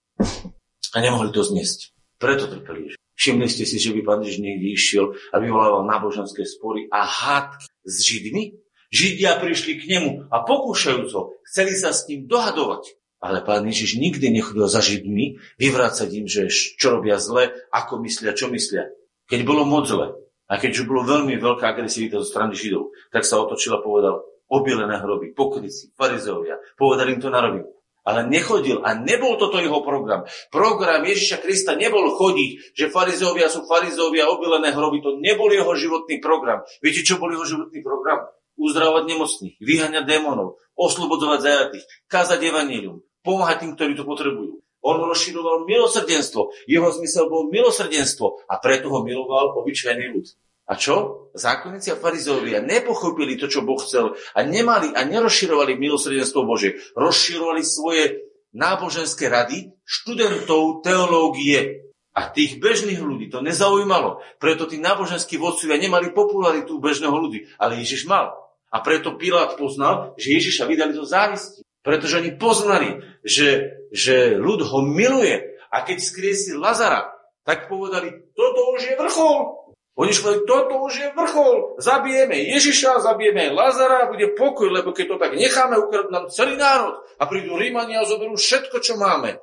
A 0.94 0.96
nemohli 0.98 1.31
to 1.31 1.46
zniesť. 1.46 1.94
Preto 2.25 2.49
trpel 2.49 2.89
Ježiš. 2.89 2.97
Všimli 3.21 3.49
ste 3.53 3.65
si, 3.69 3.77
že 3.77 3.93
by 3.93 4.01
pán 4.01 4.25
Ježiš 4.25 4.41
niekde 4.41 4.69
išiel 4.73 5.07
a 5.29 5.37
vyvolával 5.37 5.85
náboženské 5.85 6.49
spory 6.49 6.89
a 6.89 7.05
hádky 7.05 7.69
s 7.85 7.95
Židmi? 8.01 8.57
Židia 8.89 9.37
prišli 9.37 9.77
k 9.77 9.85
nemu 9.93 10.33
a 10.33 10.41
pokúšajúc 10.41 11.11
ho, 11.13 11.37
chceli 11.45 11.77
sa 11.77 11.93
s 11.93 12.09
ním 12.09 12.25
dohadovať. 12.25 12.97
Ale 13.21 13.45
pán 13.45 13.69
Ježiš 13.69 14.01
nikdy 14.01 14.33
nechodil 14.33 14.65
za 14.73 14.81
Židmi 14.81 15.37
vyvrácať 15.61 16.09
im, 16.17 16.25
že 16.25 16.49
čo 16.49 16.97
robia 16.97 17.21
zle, 17.21 17.53
ako 17.69 18.01
myslia, 18.09 18.33
čo 18.33 18.49
myslia. 18.49 18.89
Keď 19.29 19.41
bolo 19.45 19.69
moc 19.69 19.85
zle 19.85 20.17
a 20.49 20.53
keď 20.57 20.81
už 20.81 20.85
bolo 20.89 21.05
veľmi 21.05 21.37
veľká 21.37 21.77
agresivita 21.77 22.25
zo 22.25 22.29
strany 22.29 22.57
Židov, 22.57 22.89
tak 23.13 23.29
sa 23.29 23.37
otočil 23.37 23.77
a 23.77 23.85
povedal, 23.85 24.25
obilené 24.49 24.97
hroby, 24.97 25.37
pokryci, 25.37 25.93
farizeovia, 25.93 26.57
povedal 26.77 27.09
im 27.13 27.21
to 27.21 27.29
na 27.29 27.41
rovinu. 27.45 27.69
Ale 28.05 28.29
nechodil 28.29 28.85
a 28.85 28.93
nebol 28.93 29.40
toto 29.40 29.57
jeho 29.57 29.81
program. 29.81 30.29
Program 30.53 31.00
Ježiša 31.09 31.40
Krista 31.40 31.73
nebol 31.73 32.13
chodiť, 32.13 32.77
že 32.77 32.92
farizovia 32.92 33.48
sú 33.48 33.65
farizovia, 33.65 34.29
obilené 34.29 34.77
hroby. 34.77 35.00
To 35.00 35.17
nebol 35.17 35.48
jeho 35.48 35.73
životný 35.73 36.21
program. 36.21 36.61
Viete, 36.85 37.00
čo 37.00 37.17
bol 37.17 37.33
jeho 37.33 37.48
životný 37.48 37.81
program? 37.81 38.29
Uzdravovať 38.61 39.05
nemocných, 39.09 39.57
vyháňať 39.57 40.05
démonov, 40.05 40.61
oslobodovať 40.77 41.40
zajatých, 41.40 41.85
kázať 42.07 42.44
evanílium, 42.44 43.00
pomáhať 43.25 43.65
tým, 43.65 43.73
ktorí 43.73 43.92
to 43.96 44.05
potrebujú. 44.05 44.61
On 44.85 45.00
rozširoval 45.00 45.65
milosrdenstvo. 45.65 46.52
Jeho 46.69 46.92
zmysel 46.92 47.33
bol 47.33 47.48
milosrdenstvo 47.48 48.44
a 48.44 48.61
preto 48.61 48.92
ho 48.92 49.00
miloval 49.00 49.57
obyčajný 49.65 50.13
ľud. 50.13 50.29
A 50.65 50.75
čo? 50.81 51.29
Zákonníci 51.35 51.92
a 51.92 52.00
farizovia 52.00 52.62
nepochopili 52.62 53.37
to, 53.37 53.50
čo 53.50 53.67
Boh 53.67 53.77
chcel 53.83 54.15
a 54.15 54.40
nemali 54.46 54.94
a 54.94 55.02
nerozširovali 55.04 55.77
milosrdenstvo 55.77 56.46
Bože. 56.46 56.79
Rozširovali 56.94 57.62
svoje 57.67 58.33
náboženské 58.54 59.29
rady 59.29 59.75
študentov 59.83 60.81
teológie. 60.81 61.90
A 62.15 62.31
tých 62.31 62.62
bežných 62.62 63.02
ľudí 63.02 63.27
to 63.27 63.42
nezaujímalo. 63.42 64.23
Preto 64.38 64.71
tí 64.71 64.79
náboženskí 64.79 65.35
vodcovia 65.35 65.75
nemali 65.75 66.15
popularitu 66.15 66.79
bežného 66.79 67.19
ľudí. 67.19 67.50
Ale 67.58 67.83
Ježiš 67.83 68.06
mal. 68.06 68.31
A 68.71 68.79
preto 68.79 69.19
Pilát 69.19 69.58
poznal, 69.58 70.15
že 70.15 70.38
Ježiša 70.38 70.71
vydali 70.71 70.94
do 70.94 71.02
závisti. 71.02 71.67
Pretože 71.83 72.23
oni 72.23 72.38
poznali, 72.38 73.02
že 73.27 73.75
že 73.94 74.35
ľud 74.35 74.67
ho 74.67 74.83
miluje. 74.83 75.54
A 75.71 75.87
keď 75.87 76.02
skriesil 76.02 76.58
Lazara, 76.58 77.15
tak 77.46 77.71
povedali, 77.71 78.10
toto 78.35 78.75
už 78.75 78.90
je 78.90 78.94
vrchol. 78.98 79.63
Oni 79.95 80.11
povedali, 80.11 80.42
toto 80.42 80.75
už 80.83 80.95
je 80.99 81.09
vrchol. 81.15 81.57
Zabijeme 81.79 82.35
Ježiša, 82.35 83.07
zabijeme 83.07 83.55
Lazara, 83.55 84.11
bude 84.11 84.35
pokoj, 84.35 84.67
lebo 84.67 84.90
keď 84.90 85.07
to 85.07 85.17
tak 85.23 85.33
necháme, 85.38 85.79
ukradnú 85.79 86.11
nám 86.11 86.27
celý 86.35 86.59
národ. 86.59 86.99
A 87.23 87.31
prídu 87.31 87.55
Rímania 87.55 88.03
a 88.03 88.09
zoberú 88.09 88.35
všetko, 88.35 88.83
čo 88.83 88.99
máme. 88.99 89.38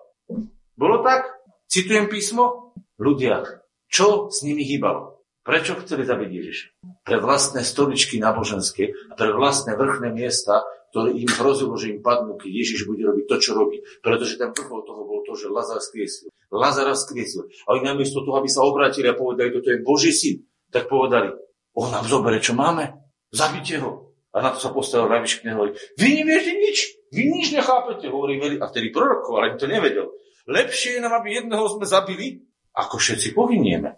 Bolo 0.76 1.00
tak? 1.08 1.32
Citujem 1.72 2.12
písmo? 2.12 2.76
Ľudia, 3.00 3.64
čo 3.88 4.28
s 4.28 4.44
nimi 4.44 4.68
hýbalo? 4.68 5.24
Prečo 5.42 5.80
chceli 5.82 6.04
zabiť 6.04 6.30
Ježiša? 6.30 6.68
Pre 7.08 7.18
vlastné 7.24 7.64
stoličky 7.64 8.20
náboženské 8.20 8.94
a 9.10 9.14
pre 9.16 9.32
vlastné 9.32 9.74
vrchné 9.80 10.12
miesta, 10.14 10.68
ktoré 10.92 11.16
im 11.16 11.32
hrozilo, 11.32 11.74
že 11.80 11.96
im 11.96 12.04
padnú, 12.04 12.36
keď 12.36 12.52
Ježiš 12.52 12.84
bude 12.84 13.08
robiť 13.08 13.26
to, 13.32 13.36
čo 13.40 13.52
robí. 13.56 13.80
Pretože 14.04 14.36
ten 14.36 14.52
vrchol 14.52 14.84
toho 14.84 15.02
bol 15.08 15.24
to, 15.24 15.40
že 15.40 15.48
Lazar 15.48 15.80
skriesil. 15.80 16.30
Lazara 16.52 16.92
skriesil. 16.94 17.48
A 17.66 17.80
oni 17.80 17.88
namiesto 17.88 18.20
toho, 18.28 18.36
aby 18.36 18.52
sa 18.52 18.68
obrátili 18.68 19.08
a 19.08 19.16
povedali, 19.16 19.56
toto 19.56 19.72
je 19.72 19.80
Boží 19.80 20.12
syn, 20.12 20.44
tak 20.68 20.92
povedali, 20.92 21.32
on 21.80 21.88
nám 21.96 22.04
zoberie, 22.12 22.44
čo 22.44 22.52
máme, 22.52 22.92
zabite 23.32 23.80
ho. 23.80 24.12
A 24.36 24.44
na 24.44 24.52
to 24.52 24.60
sa 24.60 24.72
postavil 24.72 25.12
Raviš 25.12 25.44
a 25.44 25.56
hovorí, 25.56 25.76
vy 26.00 26.24
neviete 26.24 26.56
nič, 26.56 26.78
vy 27.12 27.24
nič 27.28 27.56
nechápete, 27.56 28.08
hovorí, 28.12 28.40
a 28.40 28.68
vtedy 28.68 28.92
prorokoval, 28.92 29.48
ale 29.48 29.60
to 29.60 29.68
nevedel. 29.68 30.12
Lepšie 30.48 31.00
je 31.00 31.04
nám, 31.04 31.20
aby 31.20 31.40
jedného 31.40 31.68
sme 31.68 31.88
zabili, 31.88 32.44
ako 32.76 33.00
všetci 33.00 33.36
pohynieme. 33.36 33.96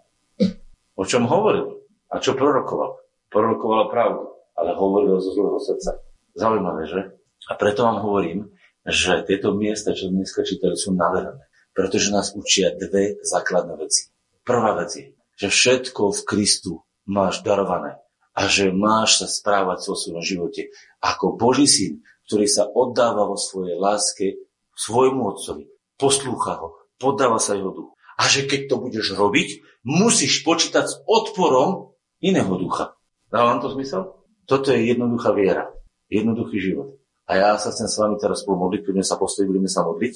O 0.94 1.02
čom 1.02 1.26
hovoril? 1.26 1.82
A 2.10 2.22
čo 2.22 2.38
prorokoval? 2.38 2.98
Prorokoval 3.30 3.90
pravdu, 3.90 4.30
ale 4.54 4.78
hovoril 4.78 5.18
zo 5.18 5.34
zlého 5.34 5.58
srdca. 5.58 6.03
Zaujímavé, 6.34 6.82
že? 6.90 7.00
A 7.46 7.54
preto 7.54 7.86
vám 7.86 8.02
hovorím, 8.02 8.50
že 8.84 9.24
tieto 9.24 9.54
miesta, 9.56 9.96
čo 9.96 10.12
dneska 10.12 10.44
čítali, 10.44 10.76
sú 10.76 10.92
nádherné. 10.92 11.40
Pretože 11.74 12.14
nás 12.14 12.34
učia 12.34 12.74
dve 12.74 13.18
základné 13.22 13.74
veci. 13.80 14.12
Prvá 14.44 14.76
vec 14.78 14.90
je, 14.94 15.06
že 15.34 15.48
všetko 15.50 16.12
v 16.12 16.20
Kristu 16.26 16.72
máš 17.08 17.42
darované 17.42 17.98
a 18.34 18.50
že 18.50 18.74
máš 18.74 19.22
sa 19.22 19.26
správať 19.30 19.88
vo 19.88 19.96
svojom 19.96 20.22
živote 20.22 20.62
ako 21.00 21.38
Boží 21.38 21.66
syn, 21.66 22.02
ktorý 22.28 22.46
sa 22.50 22.68
oddáva 22.68 23.26
vo 23.30 23.38
svojej 23.38 23.78
láske 23.78 24.42
svojmu 24.74 25.22
otcovi, 25.34 25.70
poslúcha 25.96 26.58
ho, 26.58 26.68
podáva 26.98 27.38
sa 27.38 27.54
jeho 27.54 27.70
duchu. 27.70 27.92
A 28.14 28.30
že 28.30 28.46
keď 28.46 28.70
to 28.70 28.76
budeš 28.78 29.14
robiť, 29.14 29.82
musíš 29.82 30.46
počítať 30.46 30.84
s 30.86 30.94
odporom 31.06 31.94
iného 32.22 32.54
ducha. 32.58 32.94
Dáva 33.30 33.54
vám 33.54 33.60
to 33.62 33.74
zmysel? 33.74 34.22
Toto 34.46 34.70
je 34.70 34.86
jednoduchá 34.86 35.34
viera. 35.34 35.74
Jednoduchý 36.14 36.62
život. 36.62 36.94
A 37.26 37.40
ja 37.40 37.50
sa 37.58 37.74
chcem 37.74 37.90
s 37.90 37.98
vami 37.98 38.14
teraz 38.22 38.46
pomodliť, 38.46 38.86
keď 38.86 39.02
sa 39.02 39.18
postaviť, 39.18 39.50
budeme 39.50 39.66
sa 39.66 39.82
modliť. 39.82 40.14